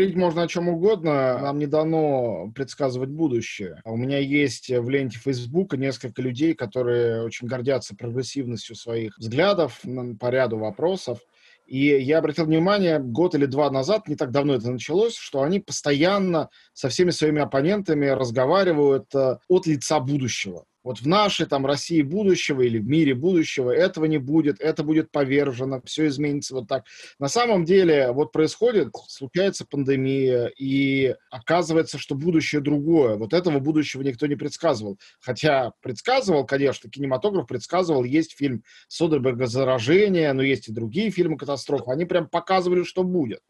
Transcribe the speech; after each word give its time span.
Говорить 0.00 0.16
можно 0.16 0.44
о 0.44 0.48
чем 0.48 0.70
угодно, 0.70 1.38
нам 1.40 1.58
не 1.58 1.66
дано 1.66 2.50
предсказывать 2.54 3.10
будущее. 3.10 3.82
А 3.84 3.92
у 3.92 3.98
меня 3.98 4.16
есть 4.16 4.70
в 4.70 4.88
ленте 4.88 5.18
Фейсбука 5.18 5.76
несколько 5.76 6.22
людей, 6.22 6.54
которые 6.54 7.22
очень 7.22 7.46
гордятся 7.46 7.94
прогрессивностью 7.94 8.76
своих 8.76 9.18
взглядов 9.18 9.78
по 10.18 10.30
ряду 10.30 10.56
вопросов. 10.56 11.18
И 11.66 11.84
я 11.84 12.20
обратил 12.20 12.46
внимание, 12.46 12.98
год 12.98 13.34
или 13.34 13.44
два 13.44 13.70
назад, 13.70 14.08
не 14.08 14.16
так 14.16 14.30
давно 14.30 14.54
это 14.54 14.70
началось, 14.70 15.16
что 15.16 15.42
они 15.42 15.60
постоянно 15.60 16.48
со 16.72 16.88
всеми 16.88 17.10
своими 17.10 17.42
оппонентами 17.42 18.06
разговаривают 18.06 19.14
э, 19.14 19.36
от 19.48 19.66
лица 19.66 20.00
будущего 20.00 20.64
вот 20.82 21.00
в 21.00 21.06
нашей 21.06 21.46
там 21.46 21.66
России 21.66 22.02
будущего 22.02 22.62
или 22.62 22.78
в 22.78 22.86
мире 22.86 23.14
будущего 23.14 23.70
этого 23.70 24.06
не 24.06 24.18
будет, 24.18 24.60
это 24.60 24.82
будет 24.82 25.10
повержено, 25.10 25.80
все 25.84 26.06
изменится 26.06 26.54
вот 26.54 26.68
так. 26.68 26.84
На 27.18 27.28
самом 27.28 27.64
деле 27.64 28.12
вот 28.12 28.32
происходит, 28.32 28.88
случается 29.08 29.66
пандемия, 29.66 30.46
и 30.46 31.14
оказывается, 31.30 31.98
что 31.98 32.14
будущее 32.14 32.60
другое. 32.60 33.16
Вот 33.16 33.32
этого 33.32 33.58
будущего 33.58 34.02
никто 34.02 34.26
не 34.26 34.36
предсказывал. 34.36 34.98
Хотя 35.20 35.72
предсказывал, 35.82 36.46
конечно, 36.46 36.90
кинематограф 36.90 37.46
предсказывал, 37.46 38.04
есть 38.04 38.36
фильм 38.36 38.64
Содерберга 38.88 39.46
«Заражение», 39.46 40.32
но 40.32 40.42
есть 40.42 40.68
и 40.68 40.72
другие 40.72 41.10
фильмы 41.10 41.36
катастрофы. 41.36 41.90
Они 41.90 42.04
прям 42.04 42.28
показывали, 42.28 42.84
что 42.84 43.02
будет 43.02 43.40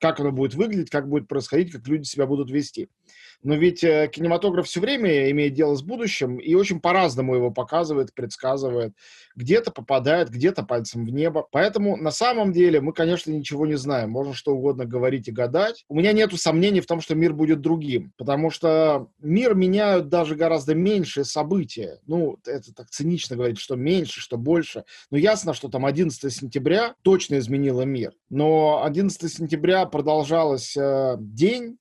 как 0.00 0.20
оно 0.20 0.32
будет 0.32 0.54
выглядеть, 0.54 0.90
как 0.90 1.08
будет 1.08 1.28
происходить, 1.28 1.72
как 1.72 1.86
люди 1.86 2.04
себя 2.04 2.26
будут 2.26 2.50
вести. 2.50 2.88
Но 3.44 3.54
ведь 3.54 3.84
э, 3.84 4.10
кинематограф 4.12 4.66
все 4.66 4.80
время 4.80 5.30
имеет 5.30 5.52
дело 5.52 5.74
с 5.76 5.82
будущим 5.82 6.38
и 6.38 6.54
очень 6.54 6.80
по-разному 6.80 7.36
его 7.36 7.50
показывает, 7.50 8.14
предсказывает. 8.14 8.94
Где-то 9.36 9.70
попадает, 9.70 10.30
где-то 10.30 10.62
пальцем 10.62 11.04
в 11.04 11.10
небо. 11.10 11.46
Поэтому 11.52 11.96
на 11.96 12.10
самом 12.10 12.52
деле 12.52 12.80
мы, 12.80 12.94
конечно, 12.94 13.30
ничего 13.30 13.66
не 13.66 13.74
знаем. 13.74 14.10
Можно 14.10 14.32
что 14.32 14.52
угодно 14.52 14.86
говорить 14.86 15.28
и 15.28 15.32
гадать. 15.32 15.84
У 15.88 15.94
меня 15.94 16.12
нет 16.12 16.32
сомнений 16.40 16.80
в 16.80 16.86
том, 16.86 17.02
что 17.02 17.14
мир 17.14 17.34
будет 17.34 17.60
другим. 17.60 18.12
Потому 18.16 18.50
что 18.50 19.08
мир 19.20 19.54
меняют 19.54 20.08
даже 20.08 20.36
гораздо 20.36 20.74
меньшие 20.74 21.24
события. 21.24 22.00
Ну, 22.06 22.38
это 22.46 22.74
так 22.74 22.88
цинично 22.88 23.36
говорить, 23.36 23.58
что 23.58 23.76
меньше, 23.76 24.20
что 24.20 24.38
больше. 24.38 24.84
Но 25.10 25.18
ясно, 25.18 25.52
что 25.52 25.68
там 25.68 25.84
11 25.84 26.32
сентября 26.32 26.94
точно 27.02 27.38
изменило 27.38 27.82
мир. 27.82 28.12
Но 28.30 28.82
11 28.84 29.30
сентября 29.30 29.84
продолжалось 29.84 30.74
э, 30.78 31.16
день, 31.18 31.76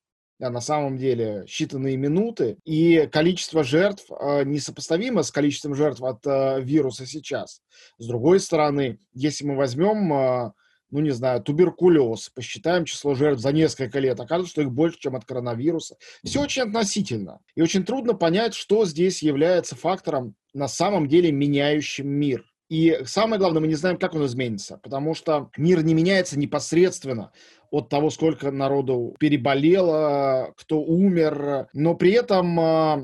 на 0.49 0.61
самом 0.61 0.97
деле 0.97 1.45
считанные 1.47 1.95
минуты, 1.95 2.57
и 2.65 3.07
количество 3.11 3.63
жертв 3.63 4.05
э, 4.09 4.43
несопоставимо 4.43 5.23
с 5.23 5.31
количеством 5.31 5.75
жертв 5.75 6.01
от 6.01 6.25
э, 6.25 6.61
вируса 6.61 7.05
сейчас. 7.05 7.61
С 7.97 8.07
другой 8.07 8.39
стороны, 8.39 8.99
если 9.13 9.45
мы 9.45 9.55
возьмем, 9.55 10.53
ну 10.93 10.99
не 10.99 11.09
знаю, 11.11 11.41
туберкулез, 11.41 12.29
посчитаем 12.29 12.85
число 12.85 13.15
жертв 13.15 13.41
за 13.41 13.51
несколько 13.51 13.99
лет, 13.99 14.19
окажется, 14.19 14.51
что 14.51 14.61
их 14.61 14.71
больше, 14.71 14.99
чем 14.99 15.15
от 15.15 15.25
коронавируса. 15.25 15.95
Все 16.23 16.41
очень 16.41 16.63
относительно. 16.63 17.39
И 17.55 17.61
очень 17.61 17.83
трудно 17.83 18.13
понять, 18.13 18.53
что 18.53 18.85
здесь 18.85 19.23
является 19.23 19.75
фактором 19.75 20.35
на 20.53 20.67
самом 20.67 21.07
деле 21.07 21.31
меняющим 21.31 22.07
мир. 22.07 22.45
И 22.73 23.01
самое 23.05 23.37
главное, 23.37 23.61
мы 23.61 23.67
не 23.67 23.75
знаем, 23.75 23.97
как 23.97 24.15
он 24.15 24.25
изменится, 24.25 24.79
потому 24.81 25.13
что 25.13 25.51
мир 25.57 25.83
не 25.83 25.93
меняется 25.93 26.39
непосредственно 26.39 27.31
от 27.69 27.89
того, 27.89 28.09
сколько 28.09 28.49
народу 28.49 29.15
переболело, 29.19 30.55
кто 30.57 30.81
умер, 30.81 31.67
но 31.73 31.93
при 31.93 32.13
этом 32.13 32.59
а, 32.59 33.03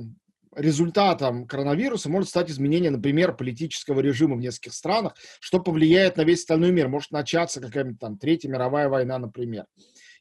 результатом 0.55 1.45
коронавируса 1.45 2.09
может 2.09 2.29
стать 2.29 2.49
изменение, 2.49 2.89
например, 2.89 3.35
политического 3.35 3.99
режима 3.99 4.37
в 4.37 4.39
нескольких 4.39 4.73
странах, 4.73 5.13
что 5.39 5.59
повлияет 5.59 6.17
на 6.17 6.23
весь 6.23 6.39
остальной 6.39 6.71
мир. 6.71 6.87
Может 6.87 7.11
начаться 7.11 7.61
какая-нибудь 7.61 7.99
там 7.99 8.17
Третья 8.17 8.49
мировая 8.49 8.89
война, 8.89 9.19
например. 9.19 9.65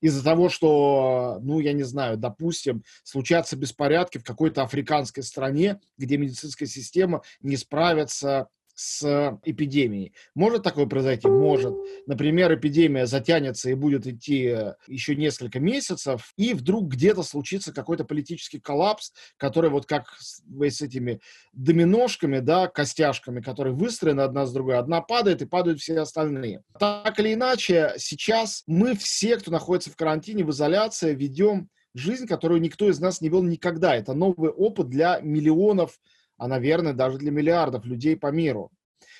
Из-за 0.03 0.23
того, 0.23 0.51
что, 0.51 1.39
ну, 1.41 1.59
я 1.59 1.73
не 1.73 1.85
знаю, 1.85 2.19
допустим, 2.19 2.85
случатся 3.03 3.57
беспорядки 3.57 4.19
в 4.19 4.25
какой-то 4.25 4.63
африканской 4.63 5.23
стране, 5.23 5.81
где 5.97 6.19
медицинская 6.19 6.69
система 6.69 7.23
не 7.41 7.57
справится 7.57 8.49
с 8.79 9.39
эпидемией. 9.45 10.13
Может 10.37 10.63
такое 10.63 10.87
произойти? 10.87 11.27
Может. 11.27 11.75
Например, 12.07 12.55
эпидемия 12.55 13.07
затянется 13.07 13.71
и 13.71 13.75
будет 13.75 14.07
идти 14.07 14.45
э, 14.47 14.75
еще 14.87 15.17
несколько 15.17 15.59
месяцев, 15.59 16.33
и 16.37 16.55
вдруг 16.55 16.87
где-то 16.93 17.25
случится 17.25 17.73
какой-то 17.73 18.05
политический 18.05 18.61
коллапс, 18.61 19.13
который 19.37 19.71
вот 19.71 19.87
как 19.87 20.07
с, 20.21 20.43
с 20.47 20.81
этими 20.81 21.21
доминошками, 21.53 22.39
да, 22.39 22.69
костяшками, 22.69 23.41
которые 23.41 23.75
выстроены 23.75 24.21
одна 24.21 24.47
с 24.47 24.53
другой, 24.53 24.79
одна 24.79 25.01
падает 25.01 25.43
и 25.43 25.47
падают 25.47 25.81
все 25.81 25.99
остальные. 25.99 26.63
Так 26.79 27.19
или 27.19 27.35
иначе, 27.35 27.95
сейчас 27.97 28.63
мы 28.69 28.95
все, 28.95 29.39
кто 29.39 29.51
находится 29.51 29.91
в 29.91 29.97
карантине, 29.97 30.45
в 30.45 30.51
изоляции, 30.51 31.17
ведем 31.17 31.69
жизнь, 31.95 32.29
которую 32.29 32.61
никто 32.61 32.89
из 32.89 33.01
нас 33.01 33.21
не 33.21 33.29
вел 33.29 33.43
никогда. 33.43 33.97
Это 33.97 34.15
новый 34.15 34.51
опыт 34.51 34.89
для 34.89 35.19
миллионов 35.21 35.99
а, 36.39 36.49
наверное, 36.49 36.95
даже 36.95 37.19
для 37.19 37.31
миллиардов 37.31 37.85
людей 37.85 38.17
по 38.17 38.31
миру. 38.33 38.71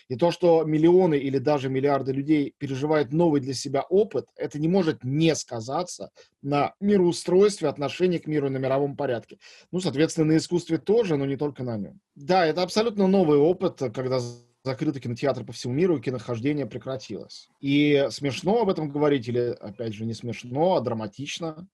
И 0.09 0.17
то, 0.17 0.31
что 0.31 0.65
миллионы 0.65 1.17
или 1.17 1.39
даже 1.39 1.69
миллиарды 1.69 2.13
людей 2.13 2.55
переживают 2.57 3.13
новый 3.13 3.41
для 3.41 3.53
себя 3.53 3.83
опыт, 3.83 4.27
это 4.37 4.59
не 4.59 4.69
может 4.69 5.05
не 5.05 5.35
сказаться 5.35 6.11
на 6.41 6.75
мироустройстве, 6.81 7.69
отношении 7.69 8.19
к 8.19 8.27
миру 8.27 8.49
на 8.49 8.57
мировом 8.57 8.97
порядке. 8.97 9.39
Ну, 9.71 9.81
соответственно, 9.81 10.33
на 10.33 10.37
искусстве 10.39 10.79
тоже, 10.79 11.17
но 11.17 11.27
не 11.27 11.37
только 11.37 11.63
на 11.63 11.77
нем. 11.77 12.01
Да, 12.15 12.47
это 12.47 12.63
абсолютно 12.63 13.07
новый 13.07 13.39
опыт, 13.39 13.83
когда 13.95 14.19
закрыты 14.65 15.01
кинотеатры 15.01 15.45
по 15.45 15.53
всему 15.53 15.75
миру, 15.75 15.99
и 15.99 16.01
кинохождение 16.01 16.67
прекратилось. 16.67 17.49
И 17.61 18.07
смешно 18.11 18.63
об 18.63 18.71
этом 18.71 18.91
говорить, 18.91 19.29
или, 19.29 19.57
опять 19.61 19.95
же, 19.95 20.07
не 20.07 20.15
смешно, 20.15 20.77
а 20.77 20.81
драматично. 20.81 21.69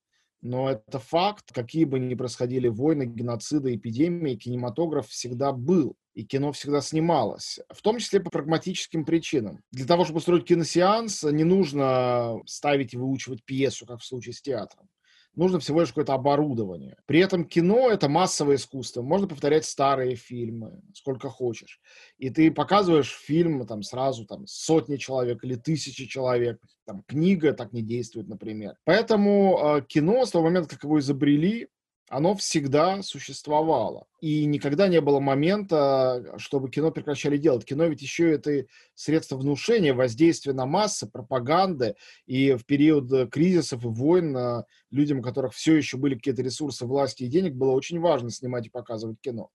Но 0.45 0.69
это 0.69 0.99
факт. 0.99 1.51
Какие 1.51 1.85
бы 1.85 1.97
ни 1.97 2.13
происходили 2.13 2.67
войны, 2.67 3.07
геноциды, 3.07 3.73
эпидемии, 3.73 4.35
кинематограф 4.35 5.07
всегда 5.07 5.51
был. 5.51 5.95
И 6.13 6.23
кино 6.23 6.51
всегда 6.51 6.81
снималось, 6.81 7.59
в 7.69 7.81
том 7.81 7.97
числе 7.97 8.21
по 8.21 8.29
прагматическим 8.29 9.03
причинам. 9.03 9.63
Для 9.71 9.85
того, 9.85 10.05
чтобы 10.05 10.19
устроить 10.19 10.45
киносеанс, 10.45 11.23
не 11.23 11.43
нужно 11.43 12.39
ставить 12.45 12.93
и 12.93 12.97
выучивать 12.97 13.43
пьесу, 13.43 13.87
как 13.87 13.99
в 13.99 14.05
случае 14.05 14.33
с 14.33 14.41
театром 14.41 14.87
нужно 15.35 15.59
всего 15.59 15.81
лишь 15.81 15.89
какое-то 15.89 16.13
оборудование. 16.13 16.97
При 17.05 17.19
этом 17.19 17.45
кино— 17.45 17.89
это 17.91 18.09
массовое 18.09 18.55
искусство. 18.55 19.01
Можно 19.01 19.27
повторять 19.27 19.65
старые 19.65 20.15
фильмы, 20.15 20.81
сколько 20.93 21.29
хочешь. 21.29 21.79
И 22.17 22.29
ты 22.29 22.51
показываешь 22.51 23.11
фильм 23.11 23.65
там 23.65 23.83
сразу 23.83 24.25
там 24.25 24.47
сотни 24.47 24.97
человек 24.97 25.43
или 25.43 25.55
тысячи 25.55 26.05
человек. 26.05 26.59
Там 26.85 27.03
книга 27.07 27.53
так 27.53 27.73
не 27.73 27.81
действует, 27.81 28.27
например. 28.27 28.75
Поэтому 28.83 29.77
э, 29.77 29.81
кино 29.87 30.25
с 30.25 30.31
того 30.31 30.45
момента, 30.45 30.69
как 30.69 30.83
его 30.83 30.99
изобрели, 30.99 31.67
оно 32.09 32.35
всегда 32.35 33.01
существовало. 33.01 34.05
И 34.21 34.45
никогда 34.45 34.87
не 34.87 35.01
было 35.01 35.19
момента, 35.19 36.35
чтобы 36.37 36.69
кино 36.69 36.91
прекращали 36.91 37.37
делать. 37.37 37.65
Кино 37.65 37.85
ведь 37.85 38.01
еще 38.01 38.31
это 38.31 38.65
средство 38.93 39.37
внушения, 39.37 39.93
воздействия 39.93 40.53
на 40.53 40.65
массы, 40.65 41.09
пропаганды. 41.09 41.95
И 42.25 42.53
в 42.53 42.65
период 42.65 43.31
кризисов 43.31 43.83
и 43.83 43.87
войн 43.87 44.37
э, 44.37 44.63
людям, 44.91 45.19
у 45.19 45.23
которых 45.23 45.53
все 45.53 45.75
еще 45.75 45.97
были 45.97 46.15
какие-то 46.15 46.43
ресурсы 46.43 46.85
власти 46.85 47.23
и 47.23 47.27
денег, 47.27 47.55
было 47.55 47.71
очень 47.71 47.99
важно 47.99 48.29
снимать 48.29 48.67
и 48.67 48.69
показывать 48.71 49.19
кино. 49.21 49.49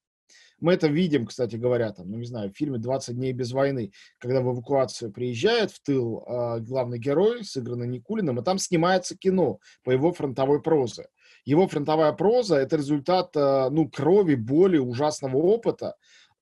Мы 0.60 0.74
это 0.74 0.88
видим, 0.88 1.26
кстати 1.26 1.56
говоря, 1.56 1.90
там, 1.92 2.10
ну, 2.10 2.18
не 2.18 2.26
знаю, 2.26 2.50
в 2.50 2.56
фильме 2.56 2.78
«20 2.78 3.14
дней 3.14 3.32
без 3.32 3.52
войны», 3.52 3.92
когда 4.18 4.42
в 4.42 4.52
эвакуацию 4.52 5.10
приезжает 5.10 5.70
в 5.70 5.80
тыл 5.82 6.22
э, 6.26 6.60
главный 6.60 6.98
герой, 6.98 7.44
сыгранный 7.44 7.88
Никулиным, 7.88 8.38
и 8.38 8.44
там 8.44 8.58
снимается 8.58 9.16
кино 9.16 9.58
по 9.84 9.90
его 9.90 10.12
фронтовой 10.12 10.60
прозе. 10.60 11.06
Его 11.44 11.66
фронтовая 11.68 12.12
проза— 12.12 12.56
это 12.58 12.76
результат, 12.76 13.36
э, 13.36 13.68
ну, 13.70 13.88
крови, 13.88 14.34
боли, 14.34 14.78
ужасного 14.78 15.36
опыта, 15.36 15.96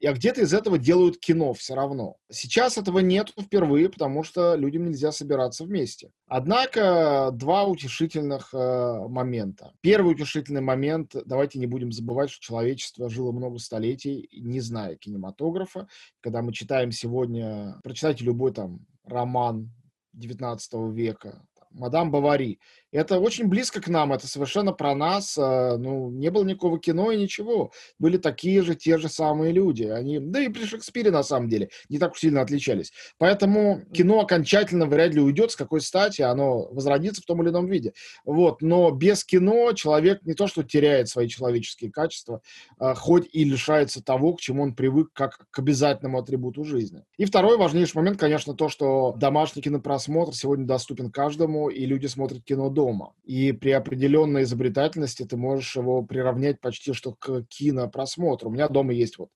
а 0.07 0.13
где-то 0.13 0.43
из 0.43 0.55
этого 0.55 0.79
делают 0.79 1.19
кино 1.19 1.53
все 1.55 1.75
равно. 1.75 2.17
Сейчас 2.31 2.79
этого 2.79 3.01
нет 3.01 3.33
впервые, 3.39 3.89
потому 3.89 4.23
что 4.23 4.55
людям 4.55 4.85
нельзя 4.85 5.11
собираться 5.11 5.65
вместе. 5.65 6.13
Однако 6.29 7.31
два 7.33 7.65
утешительных 7.65 8.51
э, 8.55 9.09
момента. 9.09 9.73
Первый 9.81 10.13
утешительный 10.13 10.61
момент, 10.61 11.17
давайте 11.27 11.59
не 11.59 11.67
будем 11.67 11.91
забывать, 11.91 12.31
что 12.31 12.41
человечество 12.41 13.11
жило 13.11 13.33
много 13.33 13.59
столетий, 13.59 14.29
не 14.33 14.61
зная 14.61 14.95
кинематографа. 14.95 15.89
Когда 16.21 16.43
мы 16.43 16.53
читаем 16.53 16.93
сегодня, 16.93 17.81
прочитайте 17.83 18.25
любой 18.25 18.53
там 18.53 18.87
роман 19.05 19.73
19 20.13 20.95
века, 20.95 21.43
мадам 21.71 22.11
Бавари. 22.11 22.61
Это 22.91 23.19
очень 23.19 23.49
близко 23.49 23.83
к 23.83 23.89
нам, 23.89 24.15
это 24.15 24.27
совершенно 24.27 24.73
про 24.73 24.95
нас. 24.95 25.37
А, 25.37 25.77
ну, 25.77 26.11
не 26.11 26.31
было 26.31 26.45
никакого 26.45 26.79
кино 26.79 27.13
и 27.13 27.21
ничего. 27.21 27.71
Были 27.99 28.17
такие 28.17 28.63
же, 28.63 28.75
те 28.75 28.97
же 28.97 29.09
самые 29.11 29.53
люди. 29.53 29.85
Они, 29.85 30.19
да 30.19 30.41
и 30.41 30.49
при 30.49 30.65
Шекспире, 30.65 31.11
на 31.11 31.23
самом 31.23 31.51
деле, 31.51 31.69
не 31.91 31.99
так 31.99 32.13
уж 32.13 32.21
сильно 32.21 32.41
отличались. 32.41 32.93
Поэтому 33.19 33.83
кино 33.93 34.21
окончательно 34.21 34.87
вряд 34.87 35.13
ли 35.13 35.21
уйдет, 35.21 35.51
с 35.51 35.57
какой 35.57 35.83
стати 35.83 36.23
оно 36.23 36.69
возродится 36.71 37.21
в 37.21 37.27
том 37.27 37.43
или 37.43 37.51
ином 37.51 37.67
виде. 37.67 37.93
Вот. 38.25 38.63
Но 38.63 38.91
без 38.91 39.23
кино 39.23 39.73
человек 39.75 40.23
не 40.25 40.33
то 40.33 40.47
что 40.47 40.63
теряет 40.63 41.09
свои 41.09 41.29
человеческие 41.29 41.91
качества, 41.91 42.41
а, 42.79 42.95
хоть 42.95 43.29
и 43.33 43.45
лишается 43.45 44.03
того, 44.03 44.35
к 44.35 44.41
чему 44.41 44.63
он 44.63 44.75
привык, 44.75 45.11
как 45.13 45.47
к 45.51 45.59
обязательному 45.59 46.19
атрибуту 46.19 46.65
жизни. 46.65 47.05
И 47.19 47.27
второй 47.27 47.59
важнейший 47.59 47.97
момент, 47.99 48.19
конечно, 48.19 48.55
то, 48.55 48.71
что 48.71 49.13
домашний 49.19 49.61
кинопросмотр 49.61 50.35
сегодня 50.35 50.65
доступен 50.65 51.11
каждому, 51.11 51.69
и 51.69 51.85
люди 51.85 52.07
смотрят 52.07 52.45
кино 52.45 52.71
дома. 52.79 53.13
И 53.25 53.51
при 53.51 53.71
определенной 53.71 54.45
изобретательности 54.45 55.25
ты 55.25 55.37
можешь 55.37 55.75
его 55.75 56.03
приравнять 56.05 56.61
почти 56.61 56.93
что 56.93 57.13
к 57.13 57.43
кинопросмотру. 57.49 58.49
У 58.49 58.53
меня 58.53 58.69
дома 58.69 58.93
есть 58.93 59.19
вот 59.19 59.31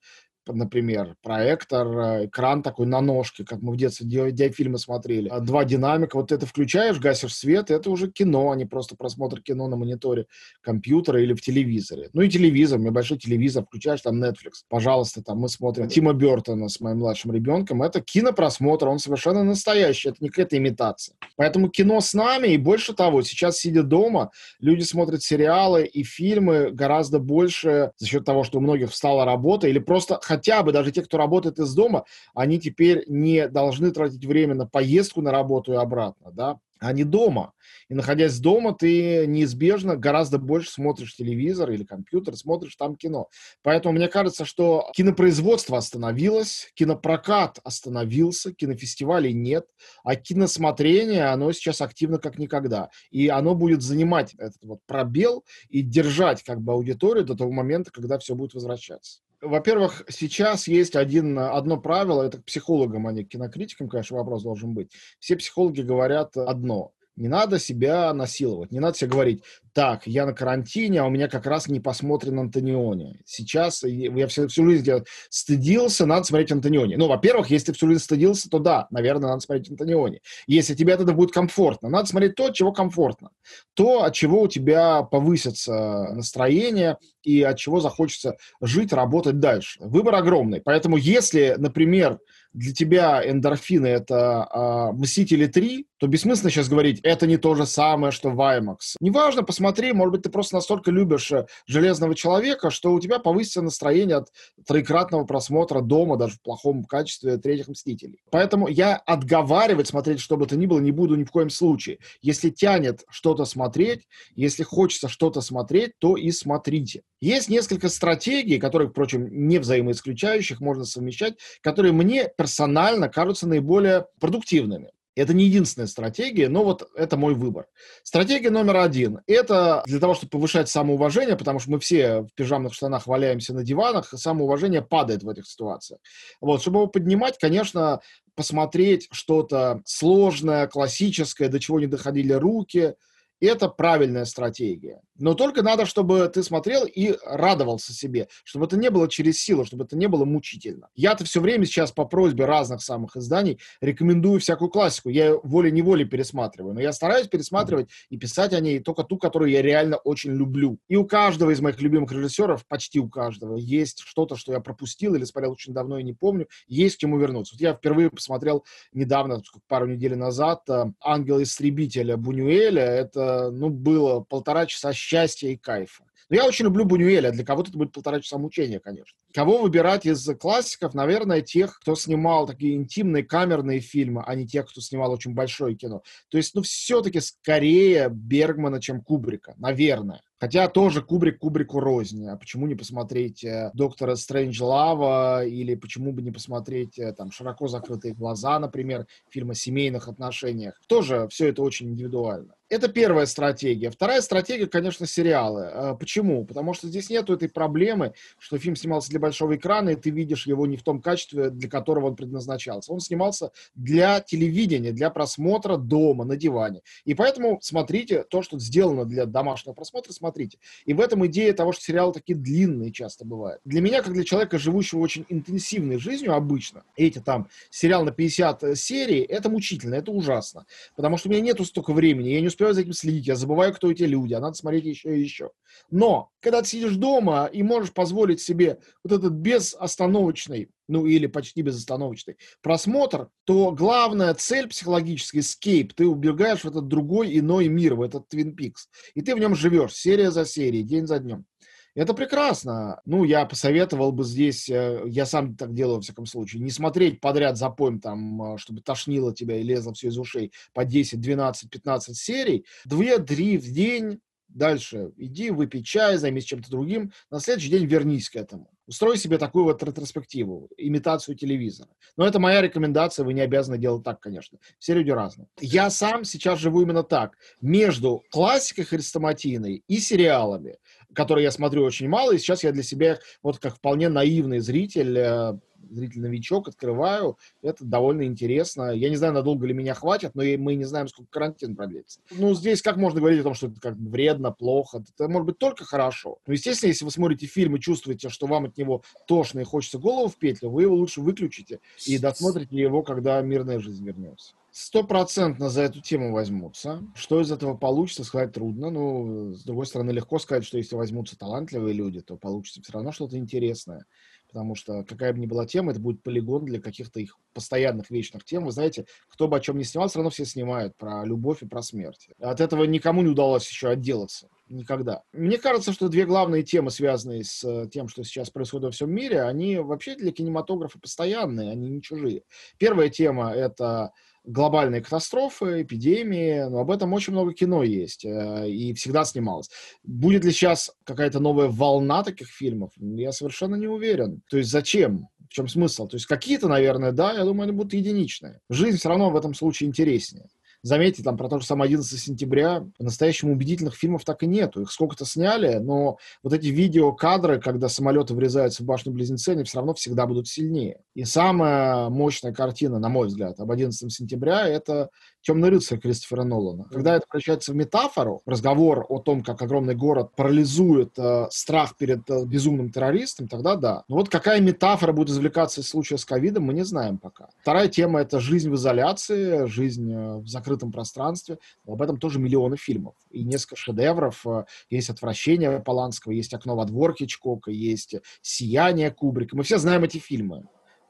например, 0.47 1.17
проектор, 1.23 1.87
э, 1.87 2.27
экран 2.27 2.62
такой 2.62 2.87
на 2.87 3.00
ножке, 3.00 3.44
как 3.44 3.61
мы 3.62 3.73
в 3.73 3.77
детстве 3.77 4.06
диафильмы 4.33 4.79
смотрели, 4.79 5.29
а 5.29 5.41
два 5.41 5.65
динамика, 5.65 6.17
вот 6.17 6.33
это 6.33 6.47
включаешь, 6.47 6.99
гасишь 6.99 7.35
свет, 7.35 7.71
это 7.71 7.91
уже 7.91 8.11
кино, 8.11 8.50
а 8.50 8.56
не 8.56 8.65
просто 8.65 8.97
просмотр 8.97 9.41
кино 9.41 9.69
на 9.69 9.77
мониторе 9.77 10.27
компьютера 10.61 11.23
или 11.23 11.35
в 11.35 11.41
телевизоре. 11.41 12.11
Ну 12.12 12.23
и 12.23 12.29
телевизор, 12.29 12.79
у 12.79 12.83
меня 12.83 12.93
большой 12.93 13.19
телевизор, 13.19 13.65
включаешь 13.65 14.00
там 14.00 14.23
Netflix, 14.23 14.62
пожалуйста, 14.69 15.23
там 15.23 15.39
мы 15.39 15.49
смотрим 15.49 15.89
Тима 15.89 16.12
Бертона 16.12 16.69
с 16.69 16.81
моим 16.81 16.99
младшим 16.99 17.33
ребенком, 17.33 17.83
это 17.83 18.00
кинопросмотр, 18.00 18.89
он 18.89 18.99
совершенно 18.99 19.44
настоящий, 19.44 20.09
это 20.09 20.19
не 20.21 20.29
какая-то 20.29 20.56
имитация. 20.56 21.17
Поэтому 21.37 21.69
кино 21.69 22.00
с 22.00 22.15
нами, 22.15 22.49
и 22.49 22.56
больше 22.56 22.94
того, 22.94 23.23
сейчас 23.23 23.59
сидя 23.59 23.83
дома, 23.83 24.31
люди 24.61 24.83
смотрят 24.83 25.23
сериалы 25.23 25.85
и 25.85 26.03
фильмы 26.03 26.71
гораздо 26.71 27.19
больше 27.19 27.93
за 27.97 28.06
счет 28.06 28.25
того, 28.25 28.44
что 28.44 28.59
у 28.59 28.61
многих 28.61 28.91
встала 28.91 29.25
работа, 29.25 29.69
или 29.69 29.79
просто 29.79 30.19
хотя 30.32 30.62
бы 30.62 30.73
даже 30.73 30.93
те, 30.93 31.02
кто 31.02 31.19
работает 31.19 31.58
из 31.58 31.75
дома, 31.75 32.05
они 32.34 32.58
теперь 32.58 33.05
не 33.06 33.49
должны 33.49 33.90
тратить 33.90 34.25
время 34.25 34.55
на 34.55 34.67
поездку 34.67 35.20
на 35.20 35.31
работу 35.31 35.73
и 35.73 35.76
обратно, 35.76 36.32
да, 36.32 36.58
не 36.93 37.05
дома. 37.05 37.52
И 37.88 37.94
находясь 37.94 38.40
дома, 38.40 38.75
ты 38.75 39.26
неизбежно 39.26 39.94
гораздо 39.94 40.38
больше 40.38 40.70
смотришь 40.70 41.14
телевизор 41.14 41.70
или 41.70 41.84
компьютер, 41.84 42.34
смотришь 42.37 42.76
там 42.76 42.96
кино. 42.96 43.29
Поэтому 43.62 43.94
мне 43.94 44.08
кажется, 44.08 44.44
что 44.44 44.90
кинопроизводство 44.94 45.76
остановилось, 45.79 46.73
кинопрокат 46.75 47.61
остановился, 47.62 48.52
кинофестивалей 48.52 49.34
нет, 49.34 49.67
а 50.02 50.17
киносмотрение, 50.17 51.26
оно 51.26 51.52
сейчас 51.52 51.82
активно 51.82 52.19
как 52.19 52.38
никогда. 52.38 52.88
И 53.11 53.29
оно 53.29 53.55
будет 53.55 53.82
занимать 53.82 54.34
этот 54.38 54.64
вот 54.64 54.81
пробел 54.87 55.44
и 55.69 55.82
держать 55.82 56.43
как 56.43 56.62
бы 56.62 56.73
аудиторию 56.73 57.25
до 57.25 57.37
того 57.37 57.52
момента, 57.52 57.93
когда 57.93 58.19
все 58.19 58.34
будет 58.34 58.55
возвращаться. 58.55 59.20
Во-первых, 59.43 60.05
сейчас 60.09 60.69
есть 60.69 60.94
один, 60.94 61.37
одно 61.37 61.77
правило, 61.77 62.23
это 62.23 62.39
к 62.39 62.44
психологам, 62.44 63.09
а 63.09 63.12
не 63.12 63.25
к 63.25 63.29
кинокритикам, 63.31 63.89
конечно, 63.89 64.17
вопрос 64.17 64.44
должен 64.44 64.73
быть. 64.73 64.93
Все 65.19 65.37
психологи 65.37 65.81
говорят 65.81 66.37
одно. 66.37 66.93
Не 67.17 67.29
надо 67.29 67.59
себя 67.59 68.12
насиловать, 68.14 68.73
не 68.73 68.81
надо 68.81 68.97
себе 68.97 69.11
говорить, 69.11 69.43
так, 69.75 70.06
я 70.06 70.26
на 70.26 70.35
карантине, 70.35 71.00
а 71.00 71.06
у 71.06 71.11
меня 71.11 71.29
как 71.29 71.47
раз 71.47 71.67
не 71.69 71.81
посмотрен 71.81 72.38
Антониони. 72.38 73.20
Сейчас 73.25 73.82
я 73.85 74.26
всю, 74.26 74.49
всю 74.49 74.67
жизнь 74.67 74.91
стыдился, 75.31 76.05
надо 76.05 76.25
смотреть 76.25 76.53
Антониони. 76.53 76.97
Ну, 76.97 77.09
во-первых, 77.09 77.50
если 77.50 77.67
ты 77.67 77.73
всю 77.73 77.88
жизнь 77.88 78.03
стыдился, 78.03 78.50
то 78.50 78.59
да, 78.59 78.87
наверное, 78.91 79.31
надо 79.31 79.41
смотреть 79.41 79.70
Антониони. 79.70 80.20
Если 80.47 80.75
тебе 80.75 80.93
это 80.93 81.05
будет 81.12 81.32
комфортно, 81.32 81.88
надо 81.88 82.06
смотреть 82.06 82.35
то, 82.35 82.50
чего 82.50 82.73
комфортно. 82.73 83.31
То, 83.75 84.05
от 84.05 84.15
чего 84.15 84.43
у 84.43 84.49
тебя 84.49 85.03
повысится 85.03 86.12
настроение 86.12 86.99
и 87.23 87.43
от 87.43 87.56
чего 87.56 87.81
захочется 87.81 88.37
жить, 88.61 88.93
работать 88.93 89.38
дальше. 89.38 89.79
Выбор 89.81 90.17
огромный. 90.17 90.61
Поэтому 90.61 90.97
если, 90.97 91.55
например, 91.56 92.19
для 92.53 92.75
тебя 92.75 93.23
эндорфины— 93.25 93.87
это 93.88 94.47
э, 94.53 94.97
«Мстители 94.97 95.49
3», 95.49 95.85
то 96.03 96.09
бессмысленно 96.09 96.51
сейчас 96.51 96.69
говорить, 96.69 96.99
это 97.05 97.29
не 97.29 97.37
то 97.37 97.55
же 97.55 97.65
самое, 97.65 98.11
что 98.11 98.31
IMAX. 98.31 98.97
Неважно, 98.99 99.45
посмотри, 99.45 99.93
может 99.93 100.11
быть, 100.11 100.23
ты 100.23 100.31
просто 100.31 100.57
настолько 100.57 100.91
любишь 100.91 101.31
э, 101.31 101.47
«Железного 101.69 102.17
человека», 102.17 102.71
что 102.71 102.93
у 102.93 102.99
тебя 102.99 103.21
повысится 103.21 103.63
настроение 103.63 104.17
от 104.17 104.33
троекратного 104.67 105.23
просмотра 105.23 105.81
дома, 105.81 106.17
даже 106.17 106.35
в 106.35 106.43
плохом 106.43 106.83
качестве 106.83 107.37
«Третьих 107.37 107.69
Мстителей». 107.69 108.19
Поэтому 108.33 108.67
я 108.67 108.97
отговаривать 108.97 109.87
смотреть 109.87 110.19
что 110.19 110.37
бы 110.37 110.47
то 110.47 110.57
ни 110.57 110.67
было 110.67 110.81
не 110.81 110.91
буду 110.91 111.15
ни 111.15 111.23
в 111.23 111.31
коем 111.31 111.51
случае. 111.51 111.99
Если 112.21 112.51
тянет 112.51 113.05
что-то 113.09 113.45
смотреть, 113.45 114.09
если 114.35 114.65
хочется 114.65 115.07
что-то 115.07 115.41
смотреть, 115.41 115.93
то 116.01 116.17
и 116.17 116.33
смотрите. 116.33 117.03
Есть 117.21 117.49
несколько 117.49 117.89
стратегий, 117.89 118.59
которые, 118.59 118.89
впрочем, 118.89 119.29
не 119.31 119.61
взаимоисключающих, 119.61 120.61
можно 120.61 120.85
совмещать, 120.85 121.35
которые 121.61 121.93
мне 121.93 122.29
персонально 122.37 123.09
кажутся 123.09 123.47
наиболее 123.47 124.07
продуктивными. 124.19 124.91
Это 125.14 125.35
не 125.35 125.44
единственная 125.44 125.87
стратегия, 125.87 126.49
но 126.49 126.64
вот 126.64 126.88
это 126.97 127.17
мой 127.17 127.35
выбор. 127.35 127.67
Стратегия 128.03 128.50
номер 128.50 128.79
один– 128.79 129.20
это 129.26 129.82
для 129.87 130.00
того, 130.00 130.14
чтобы 130.14 130.31
повышать 130.31 130.69
самоуважение, 130.69 131.37
потому 131.37 131.59
что 131.59 131.70
мы 131.70 131.81
все 131.81 132.23
в 132.23 132.29
пижамных 132.35 132.73
штанах 132.73 133.06
валяемся 133.06 133.53
на 133.53 133.62
диванах, 133.62 134.09
самоуважение 134.09 134.81
падает 134.81 135.23
в 135.23 135.29
этих 135.29 135.47
ситуациях. 135.47 136.00
Вот, 136.41 136.62
чтобы 136.62 136.79
его 136.79 136.87
поднимать, 136.87 137.37
конечно, 137.38 138.00
посмотреть 138.35 139.09
что-то 139.12 139.82
сложное, 139.85 140.67
классическое, 140.67 141.49
до 141.49 141.61
чего 141.61 141.81
не 141.81 141.87
доходили 141.87 142.32
руки– 142.32 142.94
это 143.47 143.69
правильная 143.69 144.25
стратегия. 144.25 145.00
Но 145.19 145.35
только 145.35 145.62
надо, 145.62 145.87
чтобы 145.87 146.29
ты 146.33 146.43
смотрел 146.43 146.85
и 146.85 147.15
радовался 147.25 147.93
себе, 147.93 148.29
чтобы 148.44 148.67
это 148.67 148.77
не 148.77 148.91
было 148.91 149.09
через 149.09 149.41
силу, 149.41 149.65
чтобы 149.65 149.85
это 149.85 149.97
не 149.97 150.09
было 150.09 150.25
мучительно. 150.25 150.89
Я-то 150.94 151.25
все 151.25 151.41
время 151.41 151.65
сейчас 151.65 151.93
по 151.93 152.05
просьбе 152.05 152.44
разных 152.44 152.83
самых 152.83 153.17
изданий 153.17 153.61
рекомендую 153.81 154.41
всякую 154.41 154.71
классику. 154.71 155.11
Я 155.11 155.37
волей-неволей 155.37 156.06
пересматриваю, 156.06 156.75
но 156.75 156.81
я 156.81 156.93
стараюсь 156.93 157.29
пересматривать 157.29 157.89
и 158.11 158.17
писать 158.17 158.53
о 158.53 158.61
ней 158.61 158.81
только 158.81 159.05
ту, 159.05 159.19
которую 159.19 159.50
я 159.50 159.62
реально 159.62 159.97
очень 159.97 160.33
люблю. 160.33 160.79
И 160.89 160.97
у 160.97 161.06
каждого 161.06 161.50
из 161.50 161.61
моих 161.61 161.81
любимых 161.81 162.11
режиссеров, 162.11 162.67
почти 162.67 162.99
у 162.99 163.09
каждого, 163.09 163.56
есть 163.56 164.00
что-то, 164.00 164.37
что 164.37 164.53
я 164.53 164.61
пропустил 164.61 165.15
или 165.15 165.25
смотрел 165.25 165.53
очень 165.53 165.73
давно 165.73 165.99
и 165.99 166.03
не 166.03 166.15
помню, 166.15 166.49
есть 166.67 166.97
к 166.97 166.99
чему 167.00 167.19
вернуться. 167.19 167.55
Вот 167.55 167.61
я 167.61 167.75
впервые 167.75 168.11
посмотрел 168.11 168.65
недавно, 168.93 169.43
пару 169.69 169.87
недель 169.87 170.17
назад, 170.17 170.62
э, 170.69 170.87
«Ангел-истребителя» 171.00 172.17
Бунюэля. 172.17 172.83
Это, 172.83 173.31
ну, 173.50 173.70
было 173.70 174.20
полтора 174.20 174.67
часа 174.67 174.93
счастья 174.93 175.49
и 175.49 175.56
кайфа. 175.56 176.05
Но 176.32 176.37
я 176.37 176.46
очень 176.46 176.64
люблю 176.64 176.87
Бунюэля, 176.87 177.31
для 177.31 177.44
кого-то 177.44 177.69
это 177.69 177.79
будет 177.79 177.93
полтора 177.93 178.20
часа 178.20 178.38
мучения, 178.38 178.81
конечно. 178.81 179.14
Кого 179.34 179.58
выбирать 179.58 180.06
из 180.06 180.26
классиков? 180.38 180.94
Наверное, 180.94 181.43
тех, 181.43 181.79
кто 181.81 181.94
снимал 181.94 182.46
такие 182.46 182.75
интимные 182.75 183.23
камерные 183.23 183.81
фильмы, 183.81 184.23
а 184.26 184.34
не 184.34 184.46
тех, 184.46 184.67
кто 184.67 184.81
снимал 184.81 185.12
очень 185.12 185.34
большое 185.34 185.75
кино. 185.75 186.02
То 186.31 186.38
есть, 186.38 186.55
ну, 186.55 186.62
все-таки 186.62 187.20
скорее 187.20 188.08
Бергмана, 188.11 188.81
чем 188.81 189.02
Кубрика, 189.02 189.55
наверное. 189.58 190.23
Хотя 190.38 190.69
тоже 190.69 191.02
Кубрик 191.02 191.38
Кубрику 191.38 191.81
рознь. 191.81 192.27
А 192.27 192.36
почему 192.36 192.67
не 192.67 192.74
посмотреть 192.74 193.44
э, 193.44 193.70
Доктора 193.74 194.17
Стрэндж 194.17 194.60
Лава 194.62 195.44
или 195.44 195.74
почему 195.77 196.12
бы 196.12 196.20
не 196.20 196.31
посмотреть 196.31 196.98
э, 196.98 197.12
там 197.12 197.31
«Широко 197.31 197.69
закрытые 197.69 198.15
глаза», 198.15 198.58
например, 198.58 199.06
фильм 199.31 199.51
о 199.51 199.55
семейных 199.55 200.08
отношениях. 200.08 200.81
Тоже 200.89 201.29
все 201.31 201.48
это 201.48 201.62
очень 201.62 201.91
индивидуально. 201.91 202.55
Это 202.72 202.88
первая 202.88 203.26
стратегия. 203.26 203.91
Вторая 203.91 204.20
стратегия, 204.20 204.67
конечно, 204.67 205.06
сериалы. 205.06 205.70
Э, 205.72 205.94
почему? 205.98 206.44
Потому 206.44 206.74
что 206.74 206.88
здесь 206.88 207.08
нету 207.08 207.34
этой 207.34 207.48
проблемы, 207.48 208.14
что 208.38 208.58
фильм 208.58 208.76
снимался 208.76 209.10
для 209.10 209.20
большого 209.20 209.56
экрана, 209.56 209.91
и 209.91 209.96
ты 209.96 210.10
видишь 210.10 210.46
его 210.46 210.67
не 210.67 210.76
в 210.76 210.82
том 210.82 211.00
качестве, 211.00 211.50
для 211.50 211.69
которого 211.69 212.08
он 212.08 212.17
предназначался. 212.17 212.93
Он 212.93 213.00
снимался 213.00 213.52
для 213.74 214.20
телевидения, 214.20 214.93
для 214.93 215.10
просмотра 215.10 215.76
дома, 215.76 216.24
на 216.24 216.36
диване. 216.36 216.82
И 217.05 217.14
поэтому 217.14 217.58
смотрите 217.62 218.24
то, 218.24 218.43
что 218.43 218.58
сделано 218.58 219.05
для 219.05 219.26
домашнего 219.26 219.74
просмотра, 219.74 220.12
смотрите 220.12 220.32
смотрите. 220.32 220.58
И 220.86 220.94
в 220.94 221.00
этом 221.00 221.26
идея 221.26 221.52
того, 221.52 221.72
что 221.72 221.82
сериалы 221.82 222.12
такие 222.12 222.38
длинные 222.38 222.93
часто 222.93 223.24
бывают. 223.24 223.60
Для 223.64 223.81
меня, 223.81 224.02
как 224.02 224.12
для 224.12 224.24
человека, 224.24 224.58
живущего 224.58 225.00
очень 225.00 225.26
интенсивной 225.29 225.98
жизнью 225.98 226.34
обычно, 226.34 226.84
эти 226.96 227.19
там 227.19 227.48
сериал 227.70 228.05
на 228.05 228.12
50 228.12 228.62
э, 228.62 228.74
серий, 228.74 229.20
это 229.20 229.50
мучительно, 229.50 229.94
это 229.94 230.10
ужасно. 230.10 230.64
Потому 230.96 231.19
что 231.19 231.29
у 231.29 231.32
меня 231.32 231.43
нету 231.43 231.64
столько 231.64 231.93
времени, 231.93 232.31
я 232.31 232.41
не 232.41 232.46
успеваю 232.46 232.62
за 232.71 232.83
этим 232.83 232.93
следить, 232.93 233.27
я 233.27 233.37
забываю, 233.37 233.75
кто 233.75 233.91
эти 233.91 234.05
люди, 234.05 234.35
а 234.35 234.41
надо 234.41 234.55
смотреть 234.55 234.85
еще 234.85 235.17
и 235.17 235.23
еще. 235.23 235.51
Но, 235.91 236.31
когда 236.41 236.63
ты 236.63 236.69
сидишь 236.69 236.97
дома 236.97 237.47
и 237.47 237.63
можешь 237.63 237.93
позволить 237.93 238.41
себе 238.41 238.79
вот 239.05 239.13
этот 239.13 239.33
безостановочный 239.33 240.71
ну 240.89 241.07
или 241.07 241.27
почти 241.27 241.63
безостановочный 241.63 242.37
просмотр, 242.61 243.29
то 243.45 243.73
главная 243.73 244.35
цель 244.35 244.69
психологическая, 244.69 245.41
escape, 245.41 245.93
ты 245.97 246.07
убегаешь 246.07 246.65
в 246.65 246.69
этот 246.69 246.87
другой 246.87 247.39
иной 247.39 247.69
мир, 247.69 247.95
в 247.95 248.03
этот 248.03 248.33
Twin 248.33 248.55
Peaks, 248.55 248.89
и 249.15 249.23
ты 249.23 249.35
в 249.35 249.39
нем 249.39 249.55
живешь 249.55 249.95
серия 249.95 250.31
за 250.31 250.45
серией, 250.45 250.85
день 250.85 251.07
за 251.07 251.19
днем. 251.19 251.47
Это 251.94 252.15
прекрасно. 252.15 253.01
Ну, 253.05 253.25
я 253.25 253.44
посоветовал 253.44 254.13
бы 254.13 254.25
здесь, 254.25 254.69
э, 254.70 255.03
я 255.06 255.27
сам 255.27 255.56
так 255.56 255.75
делаю, 255.75 255.96
во 255.96 256.01
всяком 256.01 256.25
случае, 256.25 256.63
не 256.63 256.70
смотреть 256.70 257.20
подряд 257.20 257.58
за 257.58 257.69
поем, 257.69 258.01
там, 258.01 258.55
э, 258.55 258.58
чтобы 258.58 258.81
тошнило 258.81 259.34
тебя 259.34 259.58
и 259.58 259.63
лезло 259.63 259.93
все 259.93 260.08
из 260.08 260.17
ушей 260.17 260.53
по 260.72 260.87
10, 260.87 261.20
12, 261.20 261.69
15 261.69 262.17
серий. 262.17 262.65
Две-три 262.87 263.58
в 263.58 263.70
день, 263.70 264.20
дальше 264.49 265.13
иди, 265.19 265.51
выпей 265.51 265.82
чай, 265.82 266.17
займись 266.17 266.44
чем-то 266.44 266.70
другим, 266.70 267.13
на 267.31 267.41
следующий 267.41 267.70
день 267.70 267.84
вернись 267.84 268.31
к 268.31 268.37
этому. 268.37 268.70
Устрой 268.87 269.17
себе 269.17 269.39
такую 269.39 269.65
вот 269.65 269.82
ретроспективу, 269.82 270.69
имитацию 270.77 271.37
телевизора. 271.37 271.89
Но 272.17 272.27
это 272.27 272.41
моя 272.41 272.61
рекомендация, 272.61 273.25
вы 273.25 273.32
не 273.32 273.41
обязаны 273.41 273.79
делать 273.79 274.03
так, 274.03 274.19
конечно. 274.20 274.58
Все 274.79 274.94
люди 274.94 275.11
разные. 275.11 275.46
Я 275.61 275.89
сам 275.89 276.25
сейчас 276.25 276.58
живу 276.58 276.82
именно 276.82 277.05
так. 277.05 277.37
Между 277.61 278.25
классикой 278.31 278.84
хрестоматийной 278.84 279.84
и 279.87 279.99
сериалами, 279.99 280.79
которые 281.15 281.45
я 281.45 281.51
смотрю 281.51 281.85
очень 281.85 282.09
мало, 282.09 282.33
и 282.33 282.39
сейчас 282.39 282.65
я 282.65 282.73
для 282.73 282.83
себя, 282.83 283.19
вот 283.43 283.59
как 283.59 283.77
вполне 283.77 284.09
наивный 284.09 284.61
зритель, 284.61 285.17
э, 285.19 285.59
зритель-новичок, 285.91 286.69
открываю, 286.69 287.39
это 287.63 287.85
довольно 287.85 288.23
интересно. 288.25 288.91
Я 288.91 289.11
не 289.11 289.17
знаю, 289.17 289.33
надолго 289.33 289.67
ли 289.67 289.75
меня 289.75 289.95
хватит, 289.95 290.35
но 290.35 290.43
мы 290.43 290.75
не 290.75 290.85
знаем, 290.85 291.09
сколько 291.09 291.31
карантин 291.31 291.77
продлится. 291.77 292.21
Ну, 292.31 292.55
здесь 292.55 292.83
как 292.83 292.97
можно 292.97 293.21
говорить 293.21 293.41
о 293.41 293.45
том, 293.45 293.55
что 293.55 293.69
это 293.69 293.81
как 293.81 293.95
вредно, 293.97 294.53
плохо? 294.53 295.05
Это 295.17 295.29
может 295.29 295.47
быть 295.47 295.59
только 295.59 295.85
хорошо. 295.85 296.39
Но, 296.47 296.53
естественно, 296.53 296.89
если 296.89 297.05
вы 297.05 297.11
смотрите 297.11 297.47
фильм 297.47 297.77
и 297.77 297.81
чувствуете, 297.81 298.29
что 298.29 298.47
вам 298.47 298.67
от 298.67 298.77
него 298.77 299.03
тошно 299.27 299.61
и 299.61 299.65
хочется 299.65 299.99
голову 299.99 300.29
в 300.29 300.37
петлю, 300.37 300.71
вы 300.71 300.83
его 300.83 300.95
лучше 300.95 301.21
выключите 301.21 301.81
и 302.07 302.19
досмотрите 302.19 302.77
его, 302.77 303.03
когда 303.03 303.41
мирная 303.43 303.79
жизнь 303.79 304.05
вернется 304.05 304.55
стопроцентно 304.72 305.69
за 305.69 305.82
эту 305.82 306.00
тему 306.00 306.32
возьмутся. 306.32 307.02
Что 307.14 307.41
из 307.41 307.52
этого 307.52 307.76
получится, 307.76 308.24
сказать 308.24 308.52
трудно. 308.52 308.91
Ну, 308.91 309.55
с 309.55 309.64
другой 309.64 309.86
стороны, 309.86 310.10
легко 310.10 310.38
сказать, 310.38 310.64
что 310.64 310.79
если 310.79 310.96
возьмутся 310.96 311.38
талантливые 311.38 311.93
люди, 311.93 312.20
то 312.20 312.36
получится 312.36 312.81
все 312.82 312.94
равно 312.94 313.12
что-то 313.12 313.36
интересное. 313.36 314.06
Потому 314.48 314.74
что 314.74 315.05
какая 315.05 315.32
бы 315.32 315.38
ни 315.38 315.46
была 315.46 315.67
тема, 315.67 315.93
это 315.93 316.00
будет 316.00 316.22
полигон 316.22 316.64
для 316.64 316.81
каких-то 316.81 317.20
их 317.20 317.38
постоянных 317.55 318.10
вечных 318.10 318.44
тем. 318.44 318.64
Вы 318.64 318.72
знаете, 318.72 319.06
кто 319.29 319.48
бы 319.48 319.56
о 319.56 319.60
чем 319.60 319.79
ни 319.79 319.82
снимал, 319.82 320.08
все 320.08 320.19
равно 320.19 320.31
все 320.31 320.44
снимают 320.44 320.96
про 320.96 321.24
любовь 321.24 321.62
и 321.62 321.67
про 321.67 321.82
смерть. 321.82 322.29
От 322.38 322.60
этого 322.60 322.84
никому 322.84 323.22
не 323.22 323.29
удалось 323.29 323.69
еще 323.69 323.88
отделаться. 323.88 324.48
Никогда. 324.69 325.22
Мне 325.32 325.58
кажется, 325.58 325.93
что 325.93 326.08
две 326.08 326.24
главные 326.24 326.62
темы, 326.62 326.91
связанные 326.91 327.44
с 327.44 327.62
э, 327.64 327.88
тем, 327.91 328.08
что 328.08 328.24
сейчас 328.24 328.48
происходит 328.48 328.84
во 328.84 328.91
всем 328.91 329.10
мире, 329.10 329.43
они 329.43 329.76
вообще 329.79 330.17
для 330.17 330.32
кинематографа 330.32 330.98
постоянные, 330.98 331.70
они 331.70 331.91
не 331.91 332.00
чужие. 332.02 332.43
Первая 332.79 333.10
тема— 333.10 333.52
это 333.55 334.12
глобальные 334.44 335.03
катастрофы, 335.03 335.82
эпидемии, 335.82 336.69
но 336.69 336.81
об 336.81 336.91
этом 336.91 337.13
очень 337.13 337.32
много 337.32 337.53
кино 337.53 337.82
есть 337.82 338.25
э, 338.25 338.69
и 338.69 338.93
всегда 338.94 339.25
снималось. 339.25 339.70
Будет 340.03 340.44
ли 340.44 340.53
сейчас 340.53 340.91
какая-то 341.05 341.41
новая 341.41 341.69
волна 341.69 342.22
таких 342.22 342.49
фильмов? 342.49 342.93
Я 342.96 343.32
совершенно 343.32 343.77
не 343.77 343.87
уверен. 343.87 344.43
То 344.51 344.58
есть 344.58 344.70
зачем? 344.70 345.29
В 345.49 345.55
чем 345.55 345.69
смысл? 345.69 346.08
То 346.08 346.17
есть 346.17 346.27
какие-то, 346.27 346.69
наверное, 346.69 347.13
да, 347.13 347.32
я 347.32 347.44
думаю, 347.44 347.65
они 347.65 347.72
будут 347.72 347.93
единичные. 347.93 348.61
Жизнь 348.69 348.96
все 348.96 349.08
равно 349.08 349.31
в 349.31 349.37
этом 349.37 349.55
случае 349.55 349.89
интереснее. 349.89 350.46
Заметьте, 350.84 351.22
там 351.22 351.36
про 351.36 351.48
то 351.48 351.60
же 351.60 351.67
самое 351.67 351.86
11 351.86 352.19
сентября 352.19 352.84
по-настоящему 352.98 353.53
убедительных 353.53 353.94
фильмов 353.94 354.24
так 354.24 354.43
и 354.43 354.48
нету. 354.48 354.82
Их 354.82 354.91
сколько-то 354.91 355.24
сняли, 355.24 355.77
но 355.77 356.19
вот 356.43 356.53
эти 356.53 356.67
видеокадры, 356.67 357.60
когда 357.60 357.89
самолеты 357.89 358.34
врезаются 358.34 358.82
в 358.82 358.86
башню-близнецы, 358.86 359.51
они 359.51 359.62
все 359.62 359.79
равно 359.79 359.94
всегда 359.94 360.27
будут 360.27 360.48
сильнее. 360.48 361.01
И 361.15 361.24
самая 361.24 362.08
мощная 362.08 362.53
картина, 362.53 362.98
на 362.98 363.08
мой 363.08 363.29
взгляд, 363.29 363.60
об 363.60 363.70
11 363.70 364.12
сентября— 364.12 364.67
это 364.69 365.10
«Темный 365.43 365.70
рыцарь» 365.70 365.99
Кристофера 365.99 366.44
Нолана. 366.44 366.84
Когда 366.91 367.17
это 367.17 367.27
превращается 367.29 367.72
в 367.72 367.75
метафору, 367.75 368.43
разговор 368.46 369.05
о 369.08 369.19
том, 369.19 369.43
как 369.43 369.61
огромный 369.61 369.94
город 369.94 370.31
парализует 370.37 371.19
э, 371.19 371.49
страх 371.51 371.96
перед 371.96 372.29
э, 372.31 372.44
безумным 372.44 372.91
террористом, 372.91 373.49
тогда 373.49 373.77
да. 373.77 374.05
Но 374.08 374.17
вот 374.17 374.29
какая 374.29 374.61
метафора 374.61 375.13
будет 375.13 375.31
извлекаться 375.31 375.81
из 375.81 375.89
случая 375.89 376.19
с 376.19 376.25
ковидом, 376.25 376.65
мы 376.65 376.75
не 376.75 376.84
знаем 376.84 377.19
пока. 377.19 377.49
Вторая 377.61 377.89
тема— 377.89 378.20
это 378.22 378.39
жизнь 378.39 378.70
в 378.70 378.77
изоляции, 378.77 379.67
жизнь 379.67 380.13
э, 380.13 380.37
в 380.39 380.46
закрытом 380.46 380.93
пространстве. 380.93 381.58
Об 381.87 382.01
этом 382.01 382.19
тоже 382.19 382.39
миллионы 382.39 382.77
фильмов. 382.77 383.15
И 383.31 383.44
несколько 383.44 383.77
шедевров. 383.77 384.46
Э, 384.46 384.65
есть 384.91 385.11
«Отвращение» 385.11 385.81
Поланского, 385.81 386.32
есть 386.32 386.55
«Окно 386.55 386.77
во 386.77 386.84
двор» 386.84 387.15
Хичкока, 387.15 387.70
есть 387.70 388.15
«Сияние» 388.41 389.11
Кубрика. 389.11 389.56
Мы 389.56 389.65
все 389.65 389.79
знаем 389.79 390.05
эти 390.05 390.19
фильмы. 390.19 390.65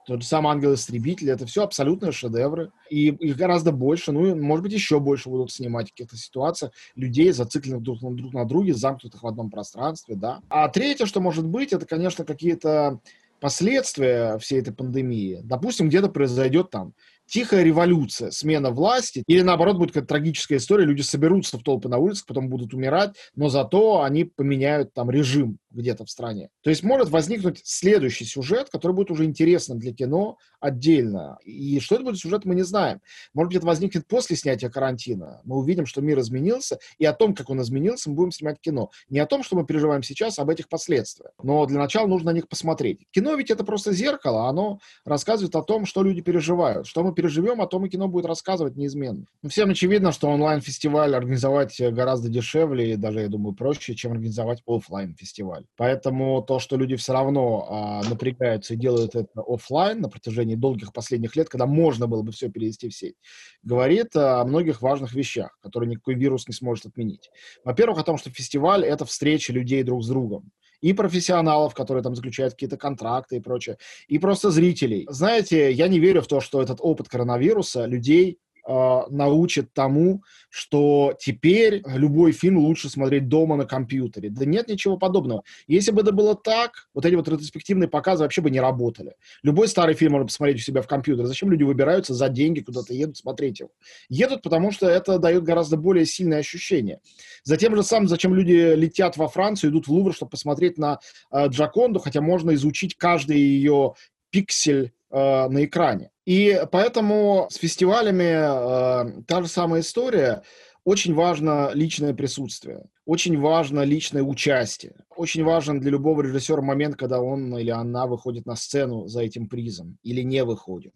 Тот 0.07 0.23
же 0.23 0.29
самый 0.29 0.53
«Ангел-истребитель»— 0.53 1.31
это 1.33 1.47
все 1.47 1.63
абсолютные 1.63 2.13
шедевры. 2.13 2.73
И 2.91 3.09
их 3.09 3.37
гораздо 3.37 3.73
больше, 3.73 4.13
ну, 4.13 4.35
может 4.35 4.65
быть, 4.65 4.73
еще 4.73 4.99
больше 4.99 5.29
будут 5.29 5.53
снимать 5.53 5.89
в 5.89 5.93
каких-то 5.93 6.17
ситуациях 6.17 6.73
людей, 6.97 7.31
зацикленных 7.33 7.83
друг 7.83 8.03
на, 8.03 8.15
друг 8.15 8.33
на 8.33 8.45
друге, 8.45 8.75
замкнутых 8.75 9.23
в 9.23 9.27
одном 9.27 9.51
пространстве, 9.51 10.17
да. 10.17 10.41
А 10.49 10.69
третье, 10.69 11.07
что 11.07 11.21
может 11.21 11.47
быть, 11.47 11.73
это, 11.73 11.87
конечно, 11.87 12.25
какие-то 12.25 13.01
последствия 13.41 14.39
всей 14.39 14.61
этой 14.61 14.73
пандемии. 14.73 15.41
Допустим, 15.43 15.89
где-то 15.89 16.09
произойдет 16.09 16.71
там 16.71 16.95
тихая 17.33 17.62
революция, 17.62 18.31
смена 18.31 18.71
власти, 18.71 19.25
или 19.27 19.41
наоборот 19.41 19.79
будет 19.79 19.91
какая-то 19.93 20.09
трагическая 20.09 20.59
история, 20.59 20.85
люди 20.85 21.01
соберутся 21.01 21.59
в 21.59 21.62
толпы 21.62 21.89
на 21.89 21.97
улицах, 21.97 22.27
потом 22.27 22.51
будут 22.51 22.75
умирать, 22.75 23.17
но 23.35 23.49
зато 23.49 24.03
они 24.03 24.25
поменяют 24.25 24.93
там 24.93 25.11
режим 25.11 25.59
где-то 25.71 26.05
в 26.05 26.11
стране. 26.11 26.51
То 26.62 26.69
есть 26.69 26.83
может 26.83 27.09
возникнуть 27.09 27.62
следующий 27.65 28.27
сюжет, 28.27 28.69
который 28.71 28.93
будет 28.93 29.11
уже 29.11 29.25
интересным 29.25 29.79
для 29.79 29.95
кино 29.95 30.37
отдельно. 30.61 31.39
И 31.45 31.81
что 31.81 31.95
это 31.95 32.05
будет 32.05 32.19
сюжет, 32.19 32.45
мы 32.45 32.55
не 32.55 32.62
знаем. 32.62 33.01
Может 33.33 33.49
быть, 33.49 33.57
это 33.57 33.67
возникнет 33.67 34.07
после 34.07 34.37
снятия 34.37 34.69
карантина. 34.69 35.41
Мы 35.45 35.57
увидим, 35.57 35.87
что 35.87 36.03
мир 36.03 36.21
изменился, 36.21 36.79
и 36.99 37.07
о 37.07 37.15
том, 37.15 37.35
как 37.35 37.49
он 37.49 37.62
изменился, 37.62 38.11
мы 38.11 38.17
будем 38.17 38.33
снимать 38.33 38.61
кино. 38.61 38.91
Не 39.09 39.21
о 39.21 39.27
том, 39.27 39.43
что 39.43 39.57
мы 39.57 39.65
переживаем 39.65 40.03
сейчас, 40.03 40.39
а 40.39 40.43
об 40.43 40.51
этих 40.51 40.69
последствиях. 40.69 41.33
Но 41.43 41.65
для 41.65 41.79
начала 41.79 42.07
нужно 42.07 42.33
на 42.33 42.35
них 42.35 42.49
посмотреть. 42.49 43.07
Кино 43.11 43.35
ведь 43.37 43.51
это 43.51 43.65
просто 43.65 43.93
зеркало, 43.93 44.49
оно 44.49 44.81
рассказывает 45.07 45.57
о 45.57 45.62
том, 45.62 45.87
что 45.87 46.03
люди 46.03 46.21
переживают. 46.21 46.87
Что 46.87 47.03
мы 47.03 47.15
переживем, 47.23 47.61
о 47.61 47.67
том 47.67 47.87
и 47.87 47.88
кино 47.88 48.09
будет 48.09 48.26
рассказывать 48.26 48.76
неизменно. 48.76 49.26
Ну, 49.43 49.49
всем 49.49 49.71
очевидно, 49.71 50.12
что 50.12 50.29
онлайн-фестиваль 50.29 51.14
организовать 51.14 51.81
гораздо 51.81 52.29
дешевле 52.29 52.93
и 52.93 52.97
даже, 52.97 53.21
я 53.21 53.29
думаю, 53.29 53.55
проще, 53.55 53.95
чем 53.95 54.12
организовать 54.12 54.62
офлайн 54.67 55.14
фестиваль 55.14 55.64
Поэтому 55.76 56.43
то, 56.43 56.59
что 56.59 56.76
люди 56.76 56.97
все 56.97 57.12
равно 57.12 57.67
а, 57.69 58.02
напрягаются 58.09 58.75
и 58.75 58.76
делают 58.76 59.14
это 59.14 59.43
офлайн 59.47 60.00
на 60.00 60.09
протяжении 60.09 60.57
долгих 60.57 60.93
последних 60.93 61.37
лет, 61.37 61.49
когда 61.49 61.67
можно 61.67 62.07
было 62.07 62.23
бы 62.23 62.33
все 62.33 62.49
перевести 62.49 62.88
в 62.88 62.95
сеть, 62.95 63.14
говорит 63.62 64.17
о 64.17 64.45
многих 64.45 64.83
важных 64.83 65.14
вещах, 65.14 65.57
которые 65.62 65.91
никакой 65.91 66.14
вирус 66.14 66.49
не 66.49 66.55
сможет 66.55 66.87
отменить. 66.87 67.31
Во-первых, 67.64 68.00
о 68.00 68.05
том, 68.05 68.19
что 68.19 68.31
фестиваль— 68.31 68.85
это 68.87 69.05
встреча 69.05 69.52
людей 69.52 69.83
друг 69.83 70.02
с 70.02 70.09
другом 70.09 70.50
и 70.83 70.93
профессионалов, 70.93 71.75
которые 71.75 72.03
там 72.03 72.15
заключают 72.15 72.53
какие-то 72.55 72.77
контракты 72.77 73.37
и 73.37 73.41
прочее, 73.41 73.79
и 74.09 74.19
просто 74.19 74.51
зрителей. 74.51 75.07
Знаете, 75.09 75.73
я 75.73 75.89
не 75.89 75.99
верю 75.99 76.21
в 76.21 76.27
то, 76.27 76.41
что 76.41 76.61
этот 76.61 76.79
опыт 76.81 77.09
коронавируса 77.09 77.87
людей 77.87 78.39
научит 78.66 79.73
тому, 79.73 80.23
что 80.49 81.16
теперь 81.19 81.83
любой 81.87 82.33
фильм 82.33 82.59
лучше 82.59 82.88
смотреть 82.88 83.28
дома 83.28 83.57
на 83.57 83.64
компьютере. 83.64 84.31
Да 84.31 84.45
нет 84.45 84.69
ничего 84.69 84.97
подобного. 84.97 85.42
Если 85.66 85.90
бы 85.90 86.02
это 86.02 86.12
было 86.12 86.35
так, 86.35 86.88
вот 86.95 87.07
эти 87.07 87.14
вот 87.14 87.28
ретроспективные 87.28 87.88
показы 87.88 88.23
вообще 88.23 88.40
бы 88.40 88.50
не 88.50 88.61
работали. 88.61 89.16
Любой 89.42 89.69
старый 89.69 89.95
фильм 89.95 90.12
можно 90.12 90.26
посмотреть 90.26 90.59
у 90.59 90.61
себя 90.61 90.83
в 90.83 90.87
компьютере. 90.87 91.26
Зачем 91.26 91.50
люди 91.50 91.62
выбираются 91.62 92.14
за 92.14 92.28
деньги 92.28 92.61
куда-то 92.61 92.95
едут 92.95 93.16
смотреть 93.16 93.61
его? 93.61 93.71
Едут, 94.09 94.42
потому 94.42 94.71
что 94.71 94.88
это 94.88 95.19
дает 95.19 95.42
гораздо 95.42 95.76
более 95.76 96.07
сильное 96.07 96.38
ощущение. 96.38 97.00
Затем 97.45 97.75
же 97.75 97.83
самым, 97.83 98.09
зачем 98.09 98.35
люди 98.35 98.75
летят 98.75 99.16
во 99.16 99.28
Францию, 99.28 99.71
идут 99.71 99.88
в 99.88 99.92
Лувр, 99.92 100.14
чтобы 100.14 100.31
посмотреть 100.31 100.78
на 100.78 101.00
э, 101.31 101.49
Джаконду, 101.49 101.99
хотя 101.99 102.21
можно 102.21 102.54
изучить 102.54 102.97
каждый 102.97 103.38
ее 103.38 103.95
пиксель 104.33 104.93
э, 105.11 105.49
на 105.49 105.65
экране. 105.65 106.11
И 106.25 106.61
поэтому 106.73 107.47
с 107.51 107.57
фестивалями 107.57 109.19
э, 109.19 109.23
та 109.27 109.43
же 109.43 109.49
самая 109.49 109.83
история. 109.83 110.43
Очень 110.85 111.15
важно 111.15 111.71
личное 111.75 112.12
присутствие, 112.12 112.87
очень 113.05 113.39
важно 113.39 113.85
личное 113.85 114.25
участие. 114.25 114.97
Очень 115.15 115.45
важен 115.45 115.79
для 115.79 115.93
любого 115.93 116.23
режиссера 116.23 116.61
момент, 116.61 116.97
когда 116.97 117.21
он 117.21 117.57
или 117.57 117.71
она 117.71 118.09
выходит 118.09 118.47
на 118.47 118.57
сцену 118.57 119.07
за 119.07 119.23
этим 119.23 119.49
призом 119.49 119.99
или 120.03 120.23
не 120.23 120.43
выходит. 120.43 120.93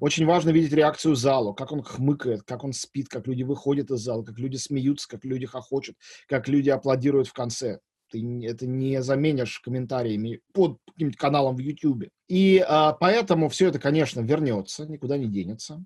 Очень 0.00 0.26
важно 0.26 0.50
видеть 0.50 0.72
реакцию 0.72 1.16
зала, 1.16 1.52
как 1.52 1.72
он 1.72 1.82
хмыкает, 1.82 2.42
как 2.44 2.62
он 2.62 2.72
спит, 2.72 3.08
как 3.08 3.26
люди 3.26 3.42
выходят 3.42 3.90
из 3.90 4.00
зала, 4.00 4.22
как 4.22 4.38
люди 4.38 4.56
смеются, 4.56 5.08
как 5.08 5.24
люди 5.24 5.46
хохочут, 5.46 5.96
как 6.28 6.46
люди 6.46 6.70
аплодируют 6.70 7.26
в 7.26 7.32
конце. 7.32 7.80
Ты 8.10 8.46
это 8.46 8.66
не 8.66 9.02
заменишь 9.02 9.60
комментариями 9.60 10.40
под 10.52 10.78
каким-нибудь 10.86 11.18
каналом 11.18 11.56
в 11.56 11.60
YouTube. 11.60 12.08
И 12.28 12.64
а, 12.66 12.92
поэтому 12.92 13.48
все 13.48 13.68
это, 13.68 13.78
конечно, 13.78 14.20
вернется, 14.20 14.86
никуда 14.86 15.16
не 15.16 15.26
денется. 15.26 15.84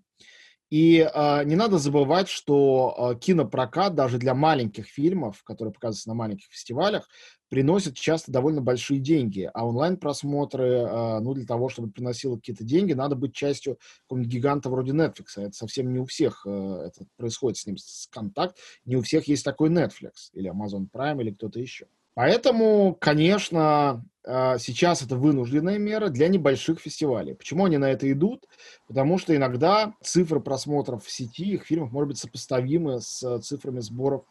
И 0.72 1.06
а, 1.12 1.44
не 1.44 1.54
надо 1.54 1.76
забывать, 1.76 2.30
что 2.30 2.94
а, 2.96 3.14
кинопрокат 3.14 3.94
даже 3.94 4.16
для 4.16 4.34
маленьких 4.34 4.86
фильмов, 4.86 5.44
которые 5.44 5.74
показываются 5.74 6.08
на 6.08 6.14
маленьких 6.14 6.46
фестивалях, 6.50 7.10
приносит 7.50 7.94
часто 7.94 8.32
довольно 8.32 8.62
большие 8.62 8.98
деньги. 8.98 9.50
А 9.52 9.66
онлайн-просмотры, 9.66 10.86
а, 10.88 11.20
ну, 11.20 11.34
для 11.34 11.44
того, 11.44 11.68
чтобы 11.68 11.90
приносило 11.90 12.36
какие-то 12.36 12.64
деньги, 12.64 12.94
надо 12.94 13.16
быть 13.16 13.34
частью 13.34 13.78
какого-нибудь 14.04 14.32
гиганта 14.32 14.70
вроде 14.70 14.92
Netflix. 14.92 15.26
Это 15.36 15.52
совсем 15.52 15.92
не 15.92 15.98
у 15.98 16.06
всех 16.06 16.46
а, 16.46 16.86
это 16.86 17.04
происходит 17.18 17.58
с 17.58 17.66
ним 17.66 17.76
с 17.76 18.08
контакт. 18.10 18.56
Не 18.86 18.96
у 18.96 19.02
всех 19.02 19.28
есть 19.28 19.44
такой 19.44 19.68
Netflix 19.68 20.30
или 20.32 20.50
Amazon 20.50 20.88
Prime 20.90 21.20
или 21.20 21.32
кто-то 21.32 21.60
еще. 21.60 21.86
Поэтому, 22.14 22.94
конечно, 23.00 24.04
а, 24.24 24.58
сейчас 24.58 25.02
это 25.02 25.16
вынужденная 25.16 25.78
мера 25.78 26.08
для 26.08 26.28
небольших 26.28 26.80
фестивалей. 26.80 27.34
Почему 27.34 27.64
они 27.64 27.78
на 27.78 27.90
это 27.90 28.10
идут? 28.12 28.46
Потому 28.86 29.18
что 29.18 29.34
иногда 29.34 29.94
цифры 30.02 30.40
просмотров 30.40 31.04
в 31.04 31.10
сети 31.10 31.54
их 31.54 31.64
фильмов 31.64 31.90
может 31.90 32.08
быть 32.08 32.18
сопоставимы 32.18 33.00
с 33.00 33.40
цифрами 33.40 33.80
сборов 33.80 34.24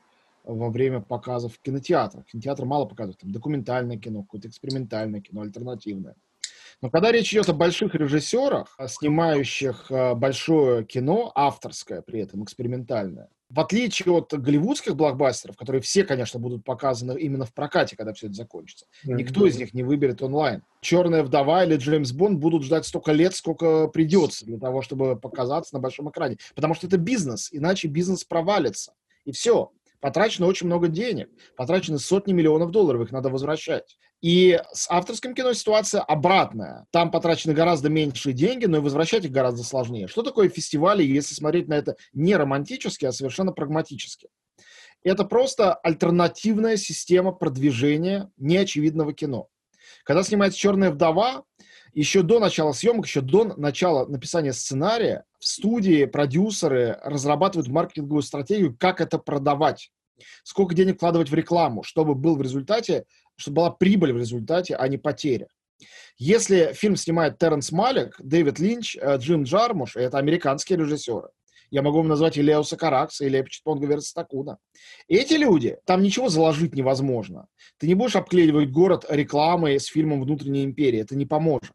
во 0.43 0.69
время 0.69 1.01
показов 1.01 1.55
в 1.55 1.61
кинотеатрах. 1.61 2.25
Кинотеатры 2.25 2.65
мало 2.65 2.85
показывают 2.85 3.19
там, 3.19 3.31
документальное 3.31 3.97
кино, 3.97 4.23
какое-то 4.23 4.47
экспериментальное 4.47 5.21
кино, 5.21 5.41
альтернативное. 5.41 6.15
Но 6.81 6.89
когда 6.89 7.11
речь 7.11 7.31
идет 7.31 7.47
о 7.47 7.53
больших 7.53 7.93
режиссерах, 7.93 8.75
снимающих 8.87 9.85
а, 9.91 10.15
большое 10.15 10.83
кино, 10.83 11.31
авторское 11.35 12.01
при 12.01 12.21
этом, 12.21 12.43
экспериментальное, 12.43 13.29
В 13.51 13.59
отличие 13.59 14.11
от 14.13 14.33
голливудских 14.33 14.95
блокбастеров, 14.95 15.57
которые 15.57 15.81
все, 15.81 16.03
конечно, 16.03 16.39
будут 16.39 16.63
показаны 16.63 17.19
именно 17.19 17.45
в 17.45 17.53
прокате, 17.53 17.95
когда 17.95 18.13
все 18.13 18.27
это 18.27 18.35
закончится, 18.35 18.85
mm-hmm. 19.05 19.13
никто 19.13 19.45
из 19.45 19.57
них 19.57 19.73
не 19.73 19.83
выберет 19.83 20.23
онлайн. 20.23 20.63
«Черная 20.81 21.21
вдова» 21.21 21.65
или 21.65 21.75
«Джеймс 21.75 22.13
Бонд» 22.13 22.39
будут 22.39 22.63
ждать 22.63 22.85
столько 22.85 23.11
лет, 23.11 23.35
сколько 23.35 23.87
придется 23.87 24.45
для 24.45 24.57
того, 24.57 24.81
чтобы 24.81 25.19
показаться 25.19 25.75
на 25.75 25.81
большом 25.81 26.09
экране. 26.09 26.37
Потому 26.55 26.73
что 26.73 26.87
это 26.87 26.97
бизнес, 26.97 27.49
иначе 27.51 27.89
бизнес 27.89 28.23
провалится. 28.23 28.93
И 29.25 29.31
все. 29.31 29.71
Потрачено 29.99 30.47
очень 30.47 30.65
много 30.65 30.87
денег, 30.87 31.29
потрачены 31.55 31.99
сотни 31.99 32.33
миллионов 32.33 32.71
долларов, 32.71 33.03
их 33.03 33.11
надо 33.11 33.29
возвращать. 33.29 33.97
И 34.21 34.59
с 34.71 34.87
авторским 34.89 35.33
кино 35.33 35.53
ситуация 35.53 36.01
обратная. 36.01 36.85
Там 36.91 37.09
потрачены 37.09 37.53
гораздо 37.53 37.89
меньшие 37.89 38.33
деньги, 38.33 38.65
но 38.65 38.77
и 38.77 38.81
возвращать 38.81 39.25
их 39.25 39.31
гораздо 39.31 39.63
сложнее. 39.63 40.07
Что 40.07 40.21
такое 40.21 40.47
фестивали, 40.49 41.03
если 41.03 41.33
смотреть 41.33 41.67
на 41.67 41.73
это 41.73 41.95
не 42.13 42.35
романтически, 42.35 43.05
а 43.05 43.11
совершенно 43.11 43.51
прагматически? 43.51 44.29
Это 45.03 45.25
просто 45.25 45.73
альтернативная 45.73 46.77
система 46.77 47.31
продвижения 47.31 48.29
неочевидного 48.37 49.13
кино. 49.13 49.47
Когда 50.03 50.23
снимается 50.23 50.59
«Черная 50.59 50.91
вдова», 50.91 51.43
еще 51.93 52.21
до 52.21 52.39
начала 52.39 52.71
съемок, 52.71 53.05
еще 53.05 53.21
до 53.21 53.43
начала 53.57 54.05
написания 54.05 54.53
сценария 54.53 55.25
в 55.39 55.45
студии 55.45 56.05
продюсеры 56.05 56.99
разрабатывают 57.03 57.67
маркетинговую 57.67 58.21
стратегию, 58.21 58.77
как 58.79 59.01
это 59.01 59.17
продавать, 59.17 59.91
сколько 60.43 60.73
денег 60.73 60.95
вкладывать 60.95 61.29
в 61.29 61.33
рекламу, 61.33 61.83
чтобы 61.83 62.15
был 62.15 62.37
в 62.37 62.41
результате, 62.41 63.05
чтобы 63.41 63.55
была 63.55 63.71
прибыль 63.71 64.13
в 64.13 64.17
результате, 64.17 64.75
а 64.75 64.87
не 64.87 64.97
потеря. 64.97 65.47
Если 66.17 66.73
фильм 66.73 66.95
снимает 66.95 67.37
Терренс 67.37 67.71
Малик, 67.71 68.15
Дэвид 68.19 68.59
Линч, 68.59 68.95
э, 68.95 69.17
Джим 69.17 69.43
Джармуш, 69.43 69.95
это 69.95 70.17
американские 70.17 70.77
режиссеры, 70.77 71.29
я 71.71 71.81
могу 71.81 71.97
вам 71.99 72.09
назвать 72.09 72.37
и 72.37 72.41
Лео 72.41 72.63
Сакаракса, 72.63 73.25
или 73.25 73.39
Эпичтонга 73.39 73.87
Верстакуна. 73.87 74.57
Эти 75.07 75.33
люди, 75.33 75.77
там 75.85 76.03
ничего 76.03 76.27
заложить 76.27 76.75
невозможно. 76.75 77.47
Ты 77.77 77.87
не 77.87 77.93
будешь 77.93 78.17
обклеивать 78.17 78.69
город 78.69 79.05
рекламой 79.09 79.79
с 79.79 79.85
фильмом 79.85 80.21
«Внутренняя 80.21 80.65
империя», 80.65 80.99
это 80.99 81.15
не 81.15 81.25
поможет. 81.25 81.71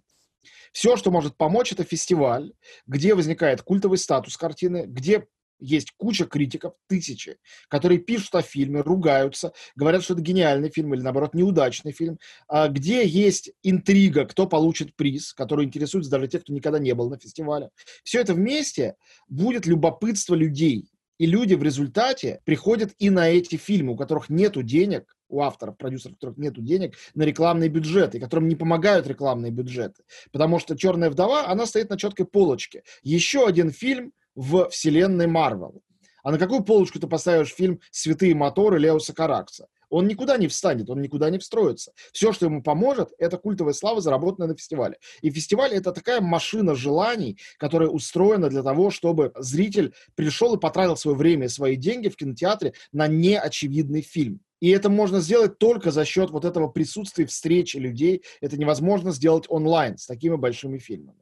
Все, 0.72 0.96
что 0.96 1.10
может 1.10 1.38
помочь, 1.38 1.72
это 1.72 1.84
фестиваль, 1.84 2.52
где 2.86 3.14
возникает 3.14 3.62
культовый 3.62 3.96
статус 3.96 4.36
картины, 4.36 4.84
где 4.86 5.26
есть 5.58 5.92
куча 5.96 6.26
критиков, 6.26 6.74
тысячи, 6.88 7.38
которые 7.68 7.98
пишут 7.98 8.34
о 8.34 8.42
фильме, 8.42 8.80
ругаются, 8.80 9.52
говорят, 9.74 10.02
что 10.02 10.14
это 10.14 10.22
гениальный 10.22 10.70
фильм 10.70 10.94
или, 10.94 11.02
наоборот, 11.02 11.34
неудачный 11.34 11.92
фильм, 11.92 12.18
а 12.48 12.68
где 12.68 13.06
есть 13.06 13.52
интрига, 13.62 14.24
кто 14.24 14.46
получит 14.46 14.94
приз, 14.96 15.32
который 15.32 15.64
интересуется 15.64 16.10
даже 16.10 16.28
тех, 16.28 16.42
кто 16.42 16.52
никогда 16.52 16.78
не 16.78 16.94
был 16.94 17.10
на 17.10 17.18
фестивале. 17.18 17.70
Все 18.04 18.20
это 18.20 18.34
вместе 18.34 18.96
будет 19.28 19.66
любопытство 19.66 20.34
людей. 20.34 20.90
И 21.18 21.24
люди 21.24 21.54
в 21.54 21.62
результате 21.62 22.40
приходят 22.44 22.92
и 22.98 23.08
на 23.08 23.28
эти 23.30 23.56
фильмы, 23.56 23.94
у 23.94 23.96
которых 23.96 24.28
нет 24.28 24.62
денег, 24.66 25.16
у 25.28 25.40
авторов, 25.40 25.76
продюсеров, 25.76 26.12
у 26.12 26.16
которых 26.16 26.36
нет 26.38 26.62
денег 26.62 26.96
на 27.14 27.22
рекламные 27.22 27.68
бюджеты, 27.68 28.20
которым 28.20 28.48
не 28.48 28.54
помогают 28.54 29.06
рекламные 29.06 29.50
бюджеты. 29.50 30.04
Потому 30.30 30.58
что 30.58 30.76
«Черная 30.76 31.10
вдова», 31.10 31.48
она 31.48 31.66
стоит 31.66 31.90
на 31.90 31.98
четкой 31.98 32.26
полочке. 32.26 32.84
Еще 33.02 33.46
один 33.46 33.70
фильм 33.70 34.12
в 34.36 34.68
вселенной 34.70 35.26
Марвел. 35.26 35.82
А 36.22 36.30
на 36.30 36.38
какую 36.38 36.62
полочку 36.62 37.00
ты 37.00 37.06
поставишь 37.06 37.54
фильм 37.54 37.80
«Святые 37.90 38.34
моторы» 38.34 38.78
Леоса 38.78 39.12
Каракса? 39.12 39.66
Он 39.88 40.08
никуда 40.08 40.36
не 40.36 40.48
встанет, 40.48 40.90
он 40.90 41.00
никуда 41.00 41.30
не 41.30 41.38
встроится. 41.38 41.92
Все, 42.12 42.32
что 42.32 42.46
ему 42.46 42.62
поможет, 42.62 43.10
это 43.18 43.38
культовая 43.38 43.72
слава, 43.72 44.00
заработанная 44.00 44.48
на 44.48 44.56
фестивале. 44.56 44.98
И 45.22 45.30
фестиваль— 45.30 45.70
это 45.72 45.92
такая 45.92 46.20
машина 46.20 46.74
желаний, 46.74 47.38
которая 47.58 47.88
устроена 47.88 48.48
для 48.48 48.62
того, 48.62 48.90
чтобы 48.90 49.32
зритель 49.36 49.94
пришел 50.16 50.56
и 50.56 50.60
потратил 50.60 50.96
свое 50.96 51.16
время 51.16 51.46
и 51.46 51.48
свои 51.48 51.76
деньги 51.76 52.08
в 52.08 52.16
кинотеатре 52.16 52.74
на 52.92 53.06
неочевидный 53.06 54.02
фильм. 54.02 54.40
И 54.60 54.70
это 54.70 54.88
можно 54.88 55.20
сделать 55.20 55.58
только 55.58 55.90
за 55.90 56.04
счет 56.04 56.30
вот 56.30 56.44
этого 56.44 56.66
присутствия 56.68 57.26
встречи 57.26 57.76
людей. 57.76 58.22
Это 58.40 58.56
невозможно 58.56 59.12
сделать 59.12 59.44
онлайн 59.48 59.98
с 59.98 60.06
такими 60.06 60.34
большими 60.34 60.78
фильмами. 60.78 61.20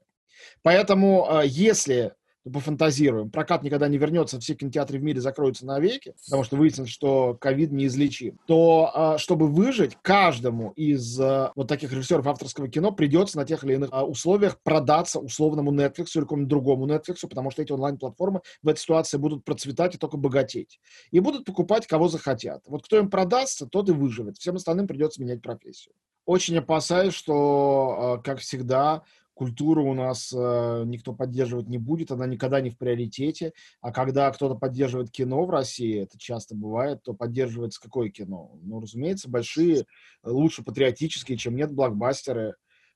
Поэтому, 0.63 1.29
а, 1.29 1.45
если 1.45 2.15
пофантазируем, 2.51 3.31
прокат 3.31 3.63
никогда 3.63 3.89
не 3.89 3.99
вернется, 3.99 4.39
все 4.39 4.55
кинотеатры 4.55 4.99
в 4.99 5.03
мире 5.03 5.21
закроются 5.21 5.65
навеки, 5.67 6.15
потому 6.27 6.45
что 6.45 6.57
выяснится, 6.57 6.93
что 6.93 7.35
ковид 7.35 7.73
неизлечим, 7.73 8.39
то 8.47 8.91
а, 8.95 9.19
чтобы 9.19 9.49
выжить, 9.49 9.97
каждому 10.03 10.71
из 10.73 11.19
а, 11.21 11.53
вот 11.57 11.69
таких 11.69 11.93
режиссеров 11.93 12.27
авторского 12.27 12.69
кино 12.69 12.93
придется 12.93 13.39
на 13.39 13.45
тех 13.45 13.65
или 13.65 13.75
иных 13.75 13.89
а, 13.93 14.05
условиях 14.05 14.61
продаться 14.63 15.21
условному 15.21 15.73
Netflix 15.73 16.09
или 16.15 16.23
какому-нибудь 16.23 16.49
другому 16.49 16.87
Netflix, 16.87 17.27
потому 17.29 17.51
что 17.51 17.63
эти 17.63 17.73
онлайн-платформы 17.73 18.43
в 18.63 18.69
этой 18.69 18.79
ситуации 18.79 19.17
будут 19.17 19.45
процветать 19.45 19.95
и 19.95 19.99
только 19.99 20.17
богатеть. 20.17 20.81
И 21.11 21.21
будут 21.21 21.45
покупать, 21.45 21.87
кого 21.87 22.09
захотят. 22.09 22.63
Вот 22.67 22.85
кто 22.85 22.99
им 22.99 23.09
продастся, 23.09 23.67
тот 23.67 23.89
и 23.89 23.93
выживет. 23.93 24.37
Всем 24.37 24.57
остальным 24.57 24.87
придется 24.87 25.23
менять 25.23 25.43
профессию. 25.43 25.95
Очень 26.27 26.59
опасаюсь, 26.59 27.13
что, 27.13 28.21
как 28.25 28.39
всегда, 28.39 29.03
культуру 29.35 29.85
у 29.85 29.95
нас 29.95 30.33
э, 30.33 30.83
никто 30.87 31.13
поддерживать 31.13 31.69
не 31.69 31.79
будет, 31.79 32.11
она 32.11 32.27
никогда 32.27 32.61
не 32.61 32.71
в 32.71 32.79
приоритете. 32.79 33.53
А 33.81 33.93
когда 33.93 34.31
кто-то 34.31 34.55
поддерживает 34.55 35.11
кино 35.11 35.45
в 35.45 35.51
России, 35.51 36.03
это 36.03 36.19
часто 36.19 36.55
бывает, 36.55 37.03
то 37.03 37.13
поддерживается 37.13 37.81
какое 37.81 38.09
кино? 38.09 38.59
Ну, 38.63 38.81
разумеется, 38.81 39.29
большие, 39.29 39.85
лучше 40.23 40.63
патриотические, 40.63 41.37
чем 41.37 41.57
нет, 41.57 41.73
блокбастеры. 41.73 42.55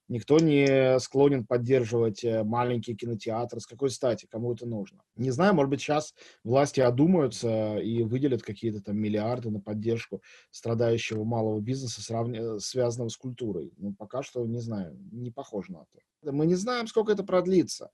Никто 0.08 0.38
не 0.38 0.98
склонен 1.00 1.44
поддерживать 1.44 2.24
э, 2.24 2.42
маленький 2.42 2.96
кинотеатр. 2.96 3.60
С 3.60 3.66
какой 3.66 3.90
стати? 3.90 4.26
Кому 4.26 4.54
это 4.54 4.64
нужно? 4.64 5.02
Не 5.16 5.30
знаю, 5.30 5.54
может 5.54 5.68
быть, 5.68 5.82
сейчас 5.82 6.14
власти 6.44 6.80
одумаются 6.80 7.76
и 7.76 8.02
выделят 8.02 8.42
какие-то 8.42 8.80
там 8.80 8.96
миллиарды 8.96 9.50
на 9.50 9.60
поддержку 9.60 10.22
страдающего 10.50 11.24
малого 11.24 11.60
бизнеса, 11.60 12.00
сравни... 12.00 12.58
связанного 12.58 13.10
с 13.10 13.16
культурой. 13.18 13.72
Ну, 13.76 13.94
пока 13.94 14.22
что, 14.22 14.46
не 14.46 14.60
знаю, 14.60 14.98
не 15.12 15.30
похоже 15.30 15.72
на 15.72 15.84
это. 15.92 16.32
Мы 16.32 16.46
не 16.46 16.54
знаем, 16.54 16.86
сколько 16.86 17.12
это 17.12 17.22
продлится. 17.22 17.90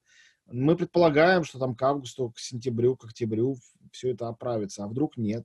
Мы 0.46 0.77
предполагаем, 0.77 1.42
что 1.42 1.59
там 1.59 1.74
к 1.74 1.83
августу, 1.83 2.31
к 2.31 2.38
сентябрю, 2.38 2.96
к 2.96 3.07
октябрю 3.07 3.57
все 3.90 4.11
это 4.11 4.29
оправится, 4.29 4.85
а 4.85 4.88
вдруг 4.88 5.16
нет. 5.16 5.44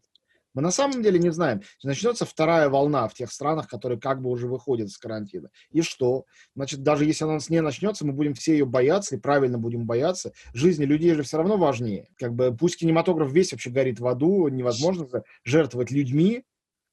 Мы 0.53 0.62
на 0.62 0.71
самом 0.71 1.03
деле 1.03 1.19
не 1.19 1.31
знаем. 1.31 1.62
Начнется 1.83 2.25
вторая 2.25 2.69
волна 2.69 3.07
в 3.07 3.13
тех 3.13 3.31
странах, 3.31 3.67
которые 3.67 3.99
как 3.99 4.21
бы 4.21 4.29
уже 4.29 4.47
выходят 4.47 4.88
из 4.88 4.97
карантина. 4.97 5.49
И 5.71 5.81
что? 5.81 6.25
Значит, 6.55 6.81
даже 6.81 7.05
если 7.05 7.25
она 7.25 7.38
не 7.49 7.62
начнется, 7.62 8.05
мы 8.05 8.13
будем 8.13 8.33
все 8.33 8.53
ее 8.53 8.65
бояться, 8.65 9.15
и 9.15 9.19
правильно 9.19 9.57
будем 9.57 9.85
бояться. 9.85 10.33
Жизни 10.53 10.85
людей 10.85 11.13
же 11.13 11.23
все 11.23 11.38
равно 11.38 11.57
важнее. 11.57 12.07
Как 12.17 12.33
бы 12.33 12.55
пусть 12.55 12.77
кинематограф 12.77 13.31
весь 13.31 13.51
вообще 13.51 13.69
горит 13.69 13.99
в 13.99 14.07
аду, 14.07 14.47
невозможно 14.47 15.07
жертвовать 15.43 15.91
людьми, 15.91 16.43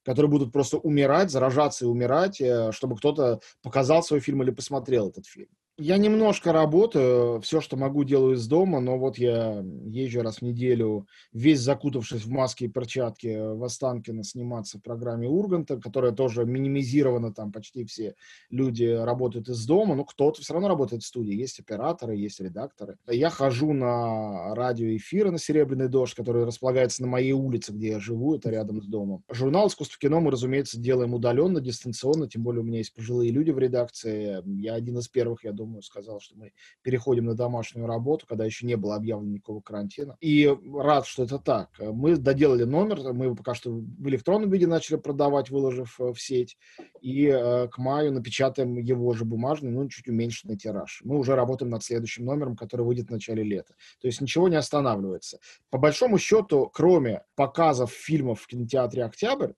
которые 0.05 0.31
будут 0.31 0.53
просто 0.53 0.79
умирать, 0.79 1.31
заражаться 1.31 1.85
и 1.85 1.89
умирать, 1.89 2.41
э, 2.41 2.71
чтобы 2.73 2.97
кто-то 2.97 3.41
показал 3.63 4.03
свой 4.03 4.21
фильм 4.21 4.43
или 4.43 4.51
посмотрел 4.51 5.09
этот 5.09 5.27
фильм. 5.27 5.49
Я 5.79 5.99
немножко 5.99 6.55
работаю, 6.55 7.39
все, 7.43 7.61
что 7.61 7.77
могу, 7.77 8.03
делаю 8.03 8.37
из 8.37 8.47
дома, 8.49 8.81
но 8.81 8.97
вот 8.99 9.19
я 9.19 9.63
езжу 9.85 10.23
раз 10.23 10.39
в 10.39 10.43
неделю, 10.43 11.07
весь 11.35 11.61
закутавшись 11.61 12.25
в 12.25 12.31
маски 12.31 12.65
и 12.65 12.69
перчатки 12.69 13.55
в 13.55 13.63
Останкино 13.63 14.25
сниматься 14.25 14.79
в 14.79 14.83
программе 14.83 15.29
Урганта, 15.29 15.77
которая 15.79 16.13
тоже 16.13 16.47
минимизирована, 16.47 17.35
там 17.35 17.53
почти 17.53 17.85
все 17.85 18.15
люди 18.49 18.85
работают 18.85 19.51
из 19.51 19.67
дома, 19.67 19.95
но 19.95 20.07
кто-то 20.07 20.41
все 20.41 20.55
равно 20.55 20.69
работает 20.69 21.03
в 21.03 21.07
студии, 21.07 21.35
есть 21.35 21.61
операторы, 21.61 22.17
есть 22.17 22.41
редакторы. 22.41 22.97
Я 23.07 23.29
хожу 23.29 23.75
на 23.75 24.55
радиоэфиры 24.55 25.31
на 25.31 25.39
«Серебряный 25.39 25.89
дождь», 25.89 26.15
который 26.15 26.47
располагается 26.47 27.03
на 27.03 27.09
моей 27.09 27.33
улице, 27.33 27.73
где 27.73 27.89
я 27.89 28.01
живу, 28.01 28.35
это 28.35 28.49
рядом 28.49 28.81
с 28.81 28.87
домом. 28.87 29.25
Журнал 29.31 29.69
«Искусство 29.69 29.99
кино» 30.01 30.23
мы, 30.23 30.31
разумеется, 30.31 30.81
делаем 30.81 31.13
удаленно, 31.13 31.61
дистанционно, 31.61 32.31
тем 32.31 32.45
более 32.45 32.63
у 32.63 32.65
меня 32.65 32.79
есть 32.79 32.95
пожилые 32.95 33.31
люди 33.31 33.51
в 33.51 33.59
редакции, 33.59 34.43
я 34.59 34.73
один 34.73 34.97
из 34.97 35.09
первых, 35.09 35.45
я 35.45 35.53
думаю, 35.53 35.66
думаю, 35.67 35.83
сказал, 35.83 36.21
что 36.21 36.37
мы 36.37 36.53
переходим 36.83 37.27
на 37.27 37.35
домашнюю 37.35 37.87
работу, 37.87 38.27
когда 38.27 38.45
еще 38.45 38.67
не 38.67 38.77
было 38.77 38.95
объявлено 38.95 39.33
никакого 39.33 39.61
карантина. 39.61 40.17
И 40.21 40.49
рад, 40.75 41.07
что 41.07 41.25
это 41.25 41.39
так. 41.39 41.71
Мы 41.79 42.17
доделали 42.17 42.65
номер, 42.65 43.13
мы 43.13 43.27
его 43.27 43.35
пока 43.35 43.55
что 43.55 43.71
в 43.71 44.09
электронном 44.09 44.51
виде 44.51 44.67
начали 44.67 44.97
продавать, 44.97 45.51
выложив 45.51 46.01
э, 46.01 46.13
в 46.13 46.21
сеть, 46.21 46.57
и 47.01 47.27
э, 47.27 47.69
к 47.69 47.79
маю 47.79 48.13
напечатаем 48.13 48.77
его 48.77 49.13
же 49.13 49.25
бумажный, 49.25 49.71
ну, 49.71 49.89
чуть 49.89 50.09
уменьшенный 50.09 50.57
тираж. 50.57 51.01
Мы 51.05 51.19
уже 51.19 51.35
работаем 51.35 51.71
над 51.71 51.83
следующим 51.83 52.25
номером, 52.25 52.57
который 52.57 52.87
выйдет 52.87 53.09
в 53.09 53.13
начале 53.13 53.43
лета. 53.43 53.75
То 54.01 54.07
есть 54.07 54.21
ничего 54.21 54.49
не 54.49 54.57
останавливается. 54.57 55.39
По 55.71 55.79
большому 55.79 56.19
счету, 56.19 56.71
кроме 56.73 57.23
показов 57.35 57.93
фильмов 57.93 58.41
в 58.41 58.47
кинотеатре 58.47 59.05
«Октябрь», 59.05 59.53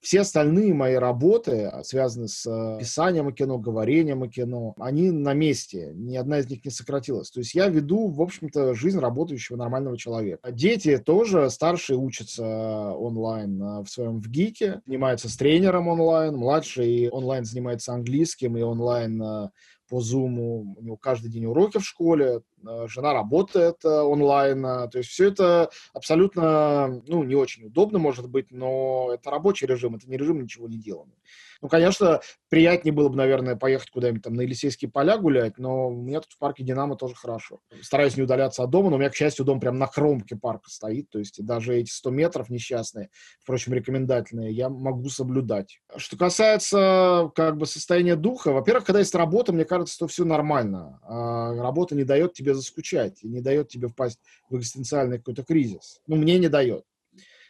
все 0.00 0.20
остальные 0.20 0.74
мои 0.74 0.94
работы, 0.94 1.64
а, 1.64 1.82
связанные 1.82 2.28
с 2.28 2.46
э, 2.46 2.78
писанием 2.80 3.28
о 3.28 3.32
кино, 3.32 3.58
говорением 3.58 4.22
о 4.22 4.28
кино, 4.28 4.74
они 4.78 5.10
на 5.10 5.34
месте. 5.34 5.92
Ни 5.94 6.16
одна 6.16 6.38
из 6.38 6.48
них 6.48 6.64
не 6.64 6.70
сократилась. 6.70 7.30
То 7.30 7.40
есть 7.40 7.54
я 7.54 7.68
веду, 7.68 8.08
в 8.08 8.22
общем-то, 8.22 8.74
жизнь 8.74 8.98
работающего 8.98 9.56
нормального 9.56 9.98
человека. 9.98 10.52
Дети 10.52 10.98
тоже, 10.98 11.50
старшие 11.50 11.98
учатся 11.98 12.44
онлайн 12.44 13.60
э, 13.60 13.82
в 13.82 13.88
своем 13.88 14.20
в 14.20 14.28
ГИКе, 14.28 14.82
занимаются 14.86 15.28
с 15.28 15.36
тренером 15.36 15.88
онлайн, 15.88 16.36
младший 16.36 17.08
онлайн 17.10 17.44
занимается 17.44 17.92
английским 17.92 18.56
и 18.56 18.62
онлайн 18.62 19.20
э, 19.22 19.48
по 19.88 20.00
Zoom, 20.00 20.74
у 20.76 20.82
него 20.82 20.96
каждый 20.96 21.30
день 21.30 21.46
уроки 21.46 21.78
в 21.78 21.84
школе, 21.84 22.42
э, 22.66 22.86
жена 22.88 23.12
работает 23.12 23.84
онлайн, 23.84 24.62
то 24.62 24.98
есть 24.98 25.10
все 25.10 25.28
это 25.28 25.70
абсолютно, 25.92 27.02
ну, 27.06 27.22
не 27.24 27.34
очень 27.34 27.64
удобно, 27.66 27.98
может 27.98 28.28
быть, 28.28 28.50
но 28.50 29.10
это 29.12 29.30
рабочий 29.30 29.66
режим, 29.66 29.96
это 29.96 30.08
не 30.08 30.16
режим 30.16 30.42
ничего 30.42 30.68
не 30.68 30.78
деланный. 30.78 31.16
Ну, 31.60 31.68
конечно, 31.68 32.20
приятнее 32.48 32.92
было 32.92 33.08
бы, 33.08 33.16
наверное, 33.16 33.56
поехать 33.56 33.90
куда-нибудь 33.90 34.22
там 34.22 34.34
на 34.34 34.42
Елисейские 34.42 34.90
поля 34.90 35.18
гулять, 35.18 35.58
но 35.58 35.88
у 35.88 36.02
меня 36.02 36.20
тут 36.20 36.32
в 36.32 36.38
парке 36.38 36.62
Динамо 36.62 36.96
тоже 36.96 37.14
хорошо. 37.16 37.60
Стараюсь 37.82 38.16
не 38.16 38.22
удаляться 38.22 38.62
от 38.62 38.70
дома, 38.70 38.90
но 38.90 38.96
у 38.96 38.98
меня, 38.98 39.10
к 39.10 39.16
счастью, 39.16 39.44
дом 39.44 39.58
прям 39.58 39.76
на 39.78 39.88
кромке 39.88 40.36
парка 40.36 40.70
стоит, 40.70 41.10
то 41.10 41.18
есть 41.18 41.44
даже 41.44 41.76
эти 41.76 41.90
100 41.90 42.10
метров 42.10 42.48
несчастные, 42.48 43.10
впрочем, 43.40 43.74
рекомендательные, 43.74 44.52
я 44.52 44.68
могу 44.68 45.08
соблюдать. 45.08 45.80
Что 45.96 46.16
касается 46.16 47.30
как 47.34 47.56
бы 47.56 47.66
состояния 47.66 48.14
духа, 48.14 48.52
во-первых, 48.52 48.84
когда 48.84 49.00
есть 49.00 49.14
работа, 49.14 49.52
мне 49.52 49.64
кажется, 49.64 49.94
что 49.94 50.06
все 50.06 50.24
нормально. 50.24 51.00
А 51.02 51.54
работа 51.54 51.96
не 51.96 52.04
дает 52.04 52.34
тебе 52.34 52.54
заскучать, 52.54 53.22
не 53.24 53.40
дает 53.40 53.68
тебе 53.68 53.88
впасть 53.88 54.20
в 54.48 54.56
экзистенциальный 54.56 55.18
какой-то 55.18 55.42
кризис. 55.42 56.00
Ну, 56.06 56.16
мне 56.16 56.38
не 56.38 56.48
дает. 56.48 56.84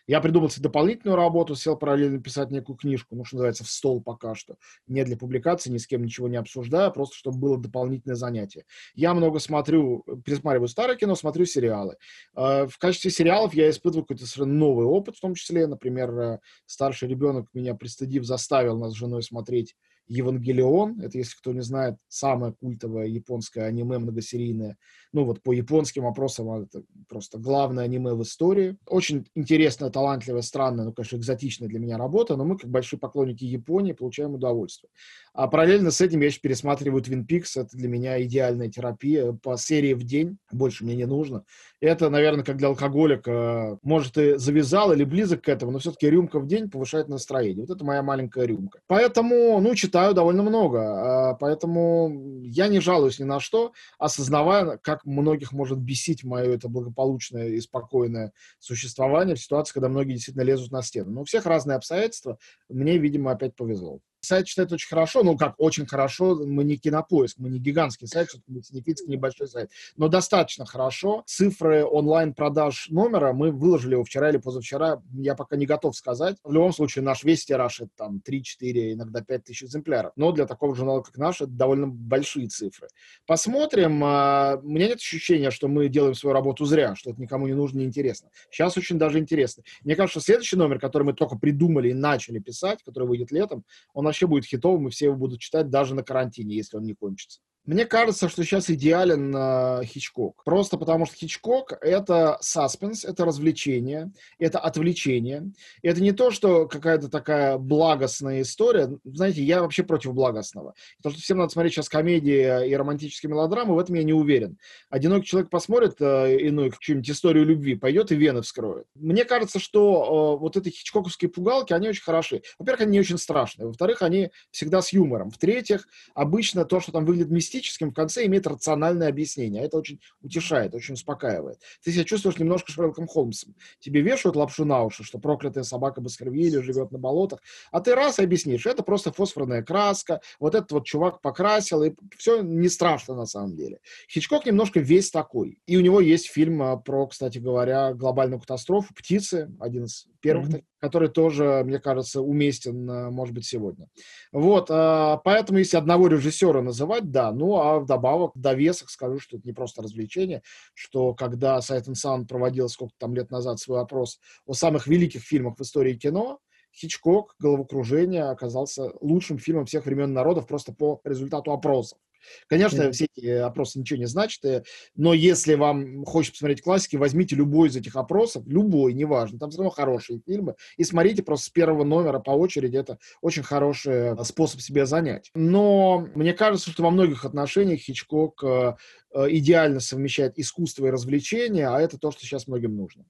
Я 0.08 0.22
придумал 0.22 0.48
себе 0.48 0.64
дополнительную 0.64 1.16
работу, 1.16 1.54
сел 1.54 1.76
параллельно 1.76 2.20
писать 2.20 2.50
некую 2.50 2.76
книжку, 2.76 3.14
ну, 3.14 3.24
что 3.26 3.36
называется, 3.36 3.62
в 3.62 3.68
стол 3.68 4.00
пока 4.00 4.34
что. 4.34 4.56
Не 4.86 5.04
для 5.04 5.18
публикации, 5.18 5.70
ни 5.70 5.76
с 5.76 5.86
кем 5.86 6.02
ничего 6.02 6.28
не 6.28 6.38
обсуждая, 6.38 6.88
просто 6.88 7.14
чтобы 7.14 7.38
было 7.38 7.58
дополнительное 7.58 8.16
занятие. 8.16 8.64
Я 8.94 9.12
много 9.12 9.38
смотрю, 9.38 10.04
пересматриваю 10.24 10.68
старое 10.68 10.96
кино, 10.96 11.14
смотрю 11.14 11.44
сериалы. 11.44 11.96
Э, 12.34 12.66
в 12.66 12.78
качестве 12.78 13.10
сериалов 13.10 13.52
я 13.52 13.68
испытываю 13.68 14.04
какой-то 14.04 14.24
совершенно 14.24 14.54
новый 14.54 14.86
опыт, 14.86 15.16
в 15.16 15.20
том 15.20 15.34
числе, 15.34 15.66
например, 15.66 16.18
э, 16.18 16.38
старший 16.64 17.06
ребенок 17.06 17.48
меня, 17.52 17.74
пристыдив, 17.74 18.24
заставил 18.24 18.78
нас 18.78 18.92
с 18.92 18.96
женой 18.96 19.22
смотреть 19.22 19.76
Евангелион. 20.08 21.00
Это, 21.00 21.18
если 21.18 21.36
кто 21.36 21.52
не 21.52 21.60
знает, 21.60 21.96
самое 22.08 22.52
культовое 22.52 23.06
японское 23.06 23.64
аниме 23.64 23.98
многосерийное. 23.98 24.76
Ну 25.12 25.24
вот 25.24 25.42
по 25.42 25.52
японским 25.52 26.04
вопросам 26.04 26.50
это 26.50 26.82
просто 27.08 27.38
главное 27.38 27.84
аниме 27.84 28.14
в 28.14 28.22
истории. 28.22 28.76
Очень 28.86 29.26
интересная, 29.34 29.90
талантливая, 29.90 30.42
странная, 30.42 30.84
ну, 30.84 30.92
конечно, 30.92 31.16
экзотичная 31.16 31.68
для 31.68 31.78
меня 31.78 31.98
работа, 31.98 32.36
но 32.36 32.44
мы, 32.44 32.58
как 32.58 32.70
большие 32.70 32.98
поклонники 32.98 33.44
Японии, 33.44 33.92
получаем 33.92 34.34
удовольствие. 34.34 34.90
А 35.32 35.46
параллельно 35.46 35.90
с 35.90 36.00
этим 36.00 36.20
я 36.20 36.26
еще 36.26 36.40
пересматриваю 36.40 37.02
Twin 37.02 37.26
Peaks. 37.26 37.52
Это 37.54 37.76
для 37.76 37.88
меня 37.88 38.22
идеальная 38.22 38.68
терапия 38.68 39.32
по 39.32 39.56
серии 39.56 39.94
в 39.94 40.02
день. 40.02 40.38
Больше 40.50 40.84
мне 40.84 40.96
не 40.96 41.06
нужно. 41.06 41.44
Это, 41.80 42.10
наверное, 42.10 42.44
как 42.44 42.56
для 42.56 42.68
алкоголика. 42.68 43.78
Может, 43.82 44.18
и 44.18 44.36
завязал 44.36 44.92
или 44.92 45.04
близок 45.04 45.42
к 45.42 45.48
этому, 45.48 45.72
но 45.72 45.78
все-таки 45.78 46.10
рюмка 46.10 46.40
в 46.40 46.46
день 46.46 46.70
повышает 46.70 47.08
настроение. 47.08 47.64
Вот 47.66 47.74
это 47.74 47.84
моя 47.84 48.02
маленькая 48.02 48.46
рюмка. 48.46 48.80
Поэтому, 48.86 49.60
ну, 49.60 49.74
читаю 49.74 49.97
довольно 50.14 50.42
много. 50.42 50.80
А, 50.80 51.34
поэтому 51.34 52.40
я 52.42 52.68
не 52.68 52.80
жалуюсь 52.80 53.18
ни 53.18 53.24
на 53.24 53.40
что, 53.40 53.72
осознавая, 53.98 54.78
как 54.78 55.04
многих 55.04 55.52
может 55.52 55.78
бесить 55.78 56.24
мое 56.24 56.54
это 56.54 56.68
благополучное 56.68 57.48
и 57.48 57.60
спокойное 57.60 58.32
существование 58.58 59.36
в 59.36 59.40
ситуации, 59.40 59.74
когда 59.74 59.88
многие 59.88 60.14
действительно 60.14 60.42
лезут 60.42 60.72
на 60.72 60.82
стену. 60.82 61.10
Но 61.10 61.20
у 61.22 61.24
всех 61.24 61.46
разные 61.46 61.76
обстоятельства. 61.76 62.38
Мне, 62.68 62.98
видимо, 62.98 63.32
опять 63.32 63.54
повезло. 63.54 64.00
Сайт 64.28 64.44
читает 64.44 64.70
очень 64.72 64.88
хорошо, 64.88 65.22
ну 65.22 65.38
как 65.38 65.54
очень 65.56 65.86
хорошо, 65.86 66.34
мы 66.34 66.62
не 66.62 66.76
кинопоиск, 66.76 67.38
мы 67.38 67.48
не 67.48 67.58
гигантский 67.58 68.06
сайт, 68.06 68.28
все-таки 68.28 68.62
Синефицкий 68.62 69.08
небольшой 69.08 69.48
сайт, 69.48 69.70
но 69.96 70.08
достаточно 70.08 70.66
хорошо. 70.66 71.22
Цифры 71.24 71.82
онлайн-продаж 71.82 72.90
номера 72.90 73.32
мы 73.32 73.50
выложили 73.50 73.92
его 73.92 74.04
вчера 74.04 74.28
или 74.28 74.36
позавчера, 74.36 75.00
я 75.14 75.34
пока 75.34 75.56
не 75.56 75.64
готов 75.64 75.96
сказать. 75.96 76.36
В 76.44 76.52
любом 76.52 76.74
случае, 76.74 77.04
наш 77.04 77.24
весь 77.24 77.46
тираж 77.46 77.80
это 77.80 77.90
там 77.96 78.20
3-4, 78.22 78.92
иногда 78.92 79.22
5 79.22 79.44
тысяч 79.44 79.62
экземпляров. 79.64 80.12
Но 80.16 80.32
для 80.32 80.44
такого 80.44 80.74
журнала, 80.74 81.00
как 81.00 81.16
наш, 81.16 81.40
это 81.40 81.50
довольно 81.50 81.86
большие 81.86 82.48
цифры. 82.48 82.88
Посмотрим. 83.26 84.02
А, 84.04 84.60
у 84.62 84.68
меня 84.68 84.88
нет 84.88 84.98
ощущения, 84.98 85.50
что 85.50 85.68
мы 85.68 85.88
делаем 85.88 86.14
свою 86.14 86.34
работу 86.34 86.66
зря, 86.66 86.94
что 86.96 87.12
это 87.12 87.20
никому 87.22 87.46
не 87.46 87.54
нужно, 87.54 87.78
не 87.78 87.86
интересно. 87.86 88.28
Сейчас 88.50 88.76
очень 88.76 88.98
даже 88.98 89.18
интересно. 89.18 89.62
Мне 89.84 89.96
кажется, 89.96 90.20
следующий 90.20 90.56
номер, 90.56 90.78
который 90.78 91.04
мы 91.04 91.14
только 91.14 91.38
придумали 91.38 91.88
и 91.88 91.94
начали 91.94 92.40
писать, 92.40 92.82
который 92.84 93.08
выйдет 93.08 93.30
летом, 93.30 93.64
он 93.94 94.04
вообще 94.04 94.17
будет 94.26 94.44
хитовым, 94.44 94.88
и 94.88 94.90
все 94.90 95.06
его 95.06 95.16
будут 95.16 95.40
читать 95.40 95.70
даже 95.70 95.94
на 95.94 96.02
карантине, 96.02 96.56
если 96.56 96.76
он 96.76 96.84
не 96.84 96.94
кончится. 96.94 97.40
Мне 97.68 97.84
кажется, 97.84 98.30
что 98.30 98.44
сейчас 98.44 98.70
идеален 98.70 99.30
э, 99.36 99.84
Хичкок. 99.84 100.42
Просто 100.42 100.78
потому, 100.78 101.04
что 101.04 101.16
Хичкок— 101.16 101.74
это 101.82 102.38
саспенс, 102.40 103.04
это 103.04 103.26
развлечение, 103.26 104.10
это 104.38 104.58
отвлечение. 104.58 105.52
Это 105.82 106.00
не 106.00 106.12
то, 106.12 106.30
что 106.30 106.66
какая-то 106.66 107.10
такая 107.10 107.58
благостная 107.58 108.40
история. 108.40 108.98
Знаете, 109.04 109.42
я 109.42 109.60
вообще 109.60 109.82
против 109.82 110.14
благостного. 110.14 110.72
Потому 110.96 111.12
что 111.12 111.22
всем 111.22 111.36
надо 111.36 111.52
смотреть 111.52 111.74
сейчас 111.74 111.90
комедии 111.90 112.70
и 112.70 112.74
романтические 112.74 113.28
мелодрамы, 113.28 113.74
в 113.74 113.78
этом 113.78 113.96
я 113.96 114.02
не 114.02 114.14
уверен. 114.14 114.56
Одинокий 114.88 115.26
человек 115.26 115.50
посмотрит 115.50 115.96
э, 116.00 116.38
иную 116.38 116.72
какую-нибудь 116.72 117.10
историю 117.10 117.44
любви, 117.44 117.74
пойдет 117.74 118.10
и 118.12 118.16
вены 118.16 118.40
вскроет. 118.40 118.86
Мне 118.94 119.26
кажется, 119.26 119.58
что 119.58 120.36
э, 120.38 120.40
вот 120.40 120.56
эти 120.56 120.70
хичкоковские 120.70 121.30
пугалки, 121.30 121.74
они 121.74 121.90
очень 121.90 122.02
хороши. 122.02 122.40
Во-первых, 122.58 122.80
они 122.80 122.92
не 122.92 123.00
очень 123.00 123.18
страшные. 123.18 123.66
Во-вторых, 123.66 124.00
они 124.00 124.30
всегда 124.52 124.80
с 124.80 124.90
юмором. 124.94 125.28
В-третьих, 125.28 125.86
обычно 126.14 126.64
то, 126.64 126.80
что 126.80 126.92
там 126.92 127.04
выглядит 127.04 127.30
мистически, 127.30 127.57
мистическим 127.58 127.90
в 127.90 127.94
конце 127.94 128.24
имеет 128.26 128.46
рациональное 128.46 129.08
объяснение. 129.08 129.64
Это 129.64 129.78
очень 129.78 130.00
утешает, 130.22 130.74
очень 130.74 130.94
успокаивает. 130.94 131.58
Ты 131.82 131.92
себя 131.92 132.04
чувствуешь 132.04 132.38
немножко 132.38 132.70
Шерлоком 132.70 133.06
Холмсом. 133.06 133.54
Тебе 133.80 134.00
вешают 134.00 134.36
лапшу 134.36 134.64
на 134.64 134.84
уши, 134.84 135.04
что 135.04 135.18
проклятая 135.18 135.64
собака 135.64 136.00
Баскервилля 136.00 136.62
живет 136.62 136.92
на 136.92 136.98
болотах, 136.98 137.40
а 137.72 137.80
ты 137.80 137.94
раз 137.94 138.18
объяснишь, 138.18 138.66
это 138.66 138.82
просто 138.82 139.12
фосфорная 139.12 139.62
краска, 139.62 140.20
вот 140.38 140.54
этот 140.54 140.70
вот 140.72 140.86
чувак 140.86 141.20
покрасил, 141.20 141.82
и 141.82 141.94
все 142.16 142.42
не 142.42 142.68
страшно 142.68 143.14
на 143.14 143.26
самом 143.26 143.56
деле. 143.56 143.80
Хичкок 144.10 144.46
немножко 144.46 144.80
весь 144.80 145.10
такой. 145.10 145.58
И 145.66 145.76
у 145.76 145.80
него 145.80 146.00
есть 146.00 146.28
фильм 146.28 146.62
а, 146.62 146.76
про, 146.76 147.06
кстати 147.06 147.38
говоря, 147.38 147.92
глобальную 147.92 148.40
катастрофу 148.40 148.94
«Птицы», 148.94 149.50
один 149.60 149.84
из 149.84 150.06
первых, 150.20 150.48
mm-hmm. 150.48 150.64
который 150.80 151.08
тоже, 151.08 151.62
мне 151.64 151.78
кажется, 151.78 152.20
уместен, 152.20 152.90
а, 152.90 153.10
может 153.10 153.34
быть, 153.34 153.46
сегодня. 153.46 153.88
Вот, 154.32 154.68
а, 154.70 155.18
поэтому 155.18 155.58
если 155.58 155.76
одного 155.76 156.08
режиссера 156.08 156.62
называть, 156.62 157.10
да, 157.10 157.32
ну, 157.32 157.56
а 157.56 157.78
вдобавок, 157.78 158.34
в 158.34 158.40
довесок 158.40 158.90
скажу, 158.90 159.18
что 159.18 159.36
это 159.36 159.46
не 159.46 159.52
просто 159.52 159.82
развлечение, 159.82 160.42
что 160.74 161.14
когда 161.14 161.58
Sight 161.58 161.86
and 161.86 161.94
Sound 161.94 162.26
проводил 162.26 162.68
сколько 162.68 162.94
там 162.98 163.14
лет 163.14 163.30
назад 163.30 163.58
свой 163.58 163.80
опрос 163.80 164.20
о 164.46 164.54
самых 164.54 164.86
великих 164.86 165.22
фильмах 165.22 165.56
в 165.58 165.62
истории 165.62 165.94
кино, 165.94 166.40
Хичкок 166.74 167.34
«Головокружение» 167.38 168.24
оказался 168.24 168.92
лучшим 169.00 169.38
фильмом 169.38 169.66
всех 169.66 169.86
времен 169.86 170.12
народов 170.12 170.46
просто 170.46 170.72
по 170.72 171.00
результату 171.04 171.52
опросов. 171.52 171.98
Конечно, 172.46 172.82
mm-hmm. 172.82 172.92
все 172.92 173.06
эти 173.14 173.26
опросы 173.26 173.78
ничего 173.78 173.98
не 173.98 174.06
значат, 174.06 174.44
э, 174.44 174.62
но 174.96 175.14
если 175.14 175.54
вам 175.54 176.04
хочется 176.04 176.34
посмотреть 176.34 176.62
классики, 176.62 176.96
возьмите 176.96 177.36
любой 177.36 177.68
из 177.68 177.76
этих 177.76 177.96
опросов, 177.96 178.44
любой, 178.46 178.92
неважно, 178.94 179.38
там 179.38 179.50
все 179.50 179.58
равно 179.58 179.70
хорошие 179.70 180.20
фильмы, 180.26 180.54
и 180.76 180.84
смотрите 180.84 181.22
просто 181.22 181.46
с 181.46 181.50
первого 181.50 181.84
номера 181.84 182.18
по 182.18 182.30
очереди, 182.30 182.76
это 182.76 182.98
очень 183.20 183.42
хороший 183.42 184.12
э, 184.12 184.24
способ 184.24 184.60
себя 184.60 184.86
занять. 184.86 185.30
Но 185.34 186.08
мне 186.14 186.32
кажется, 186.34 186.70
что 186.70 186.82
во 186.82 186.90
многих 186.90 187.24
отношениях 187.24 187.80
Хичкок 187.80 188.42
э, 188.44 188.74
идеально 189.12 189.80
совмещает 189.80 190.38
искусство 190.38 190.86
и 190.86 190.90
развлечение, 190.90 191.68
а 191.68 191.80
это 191.80 191.98
то, 191.98 192.10
что 192.10 192.22
сейчас 192.22 192.46
многим 192.46 192.76
нужно. 192.76 193.04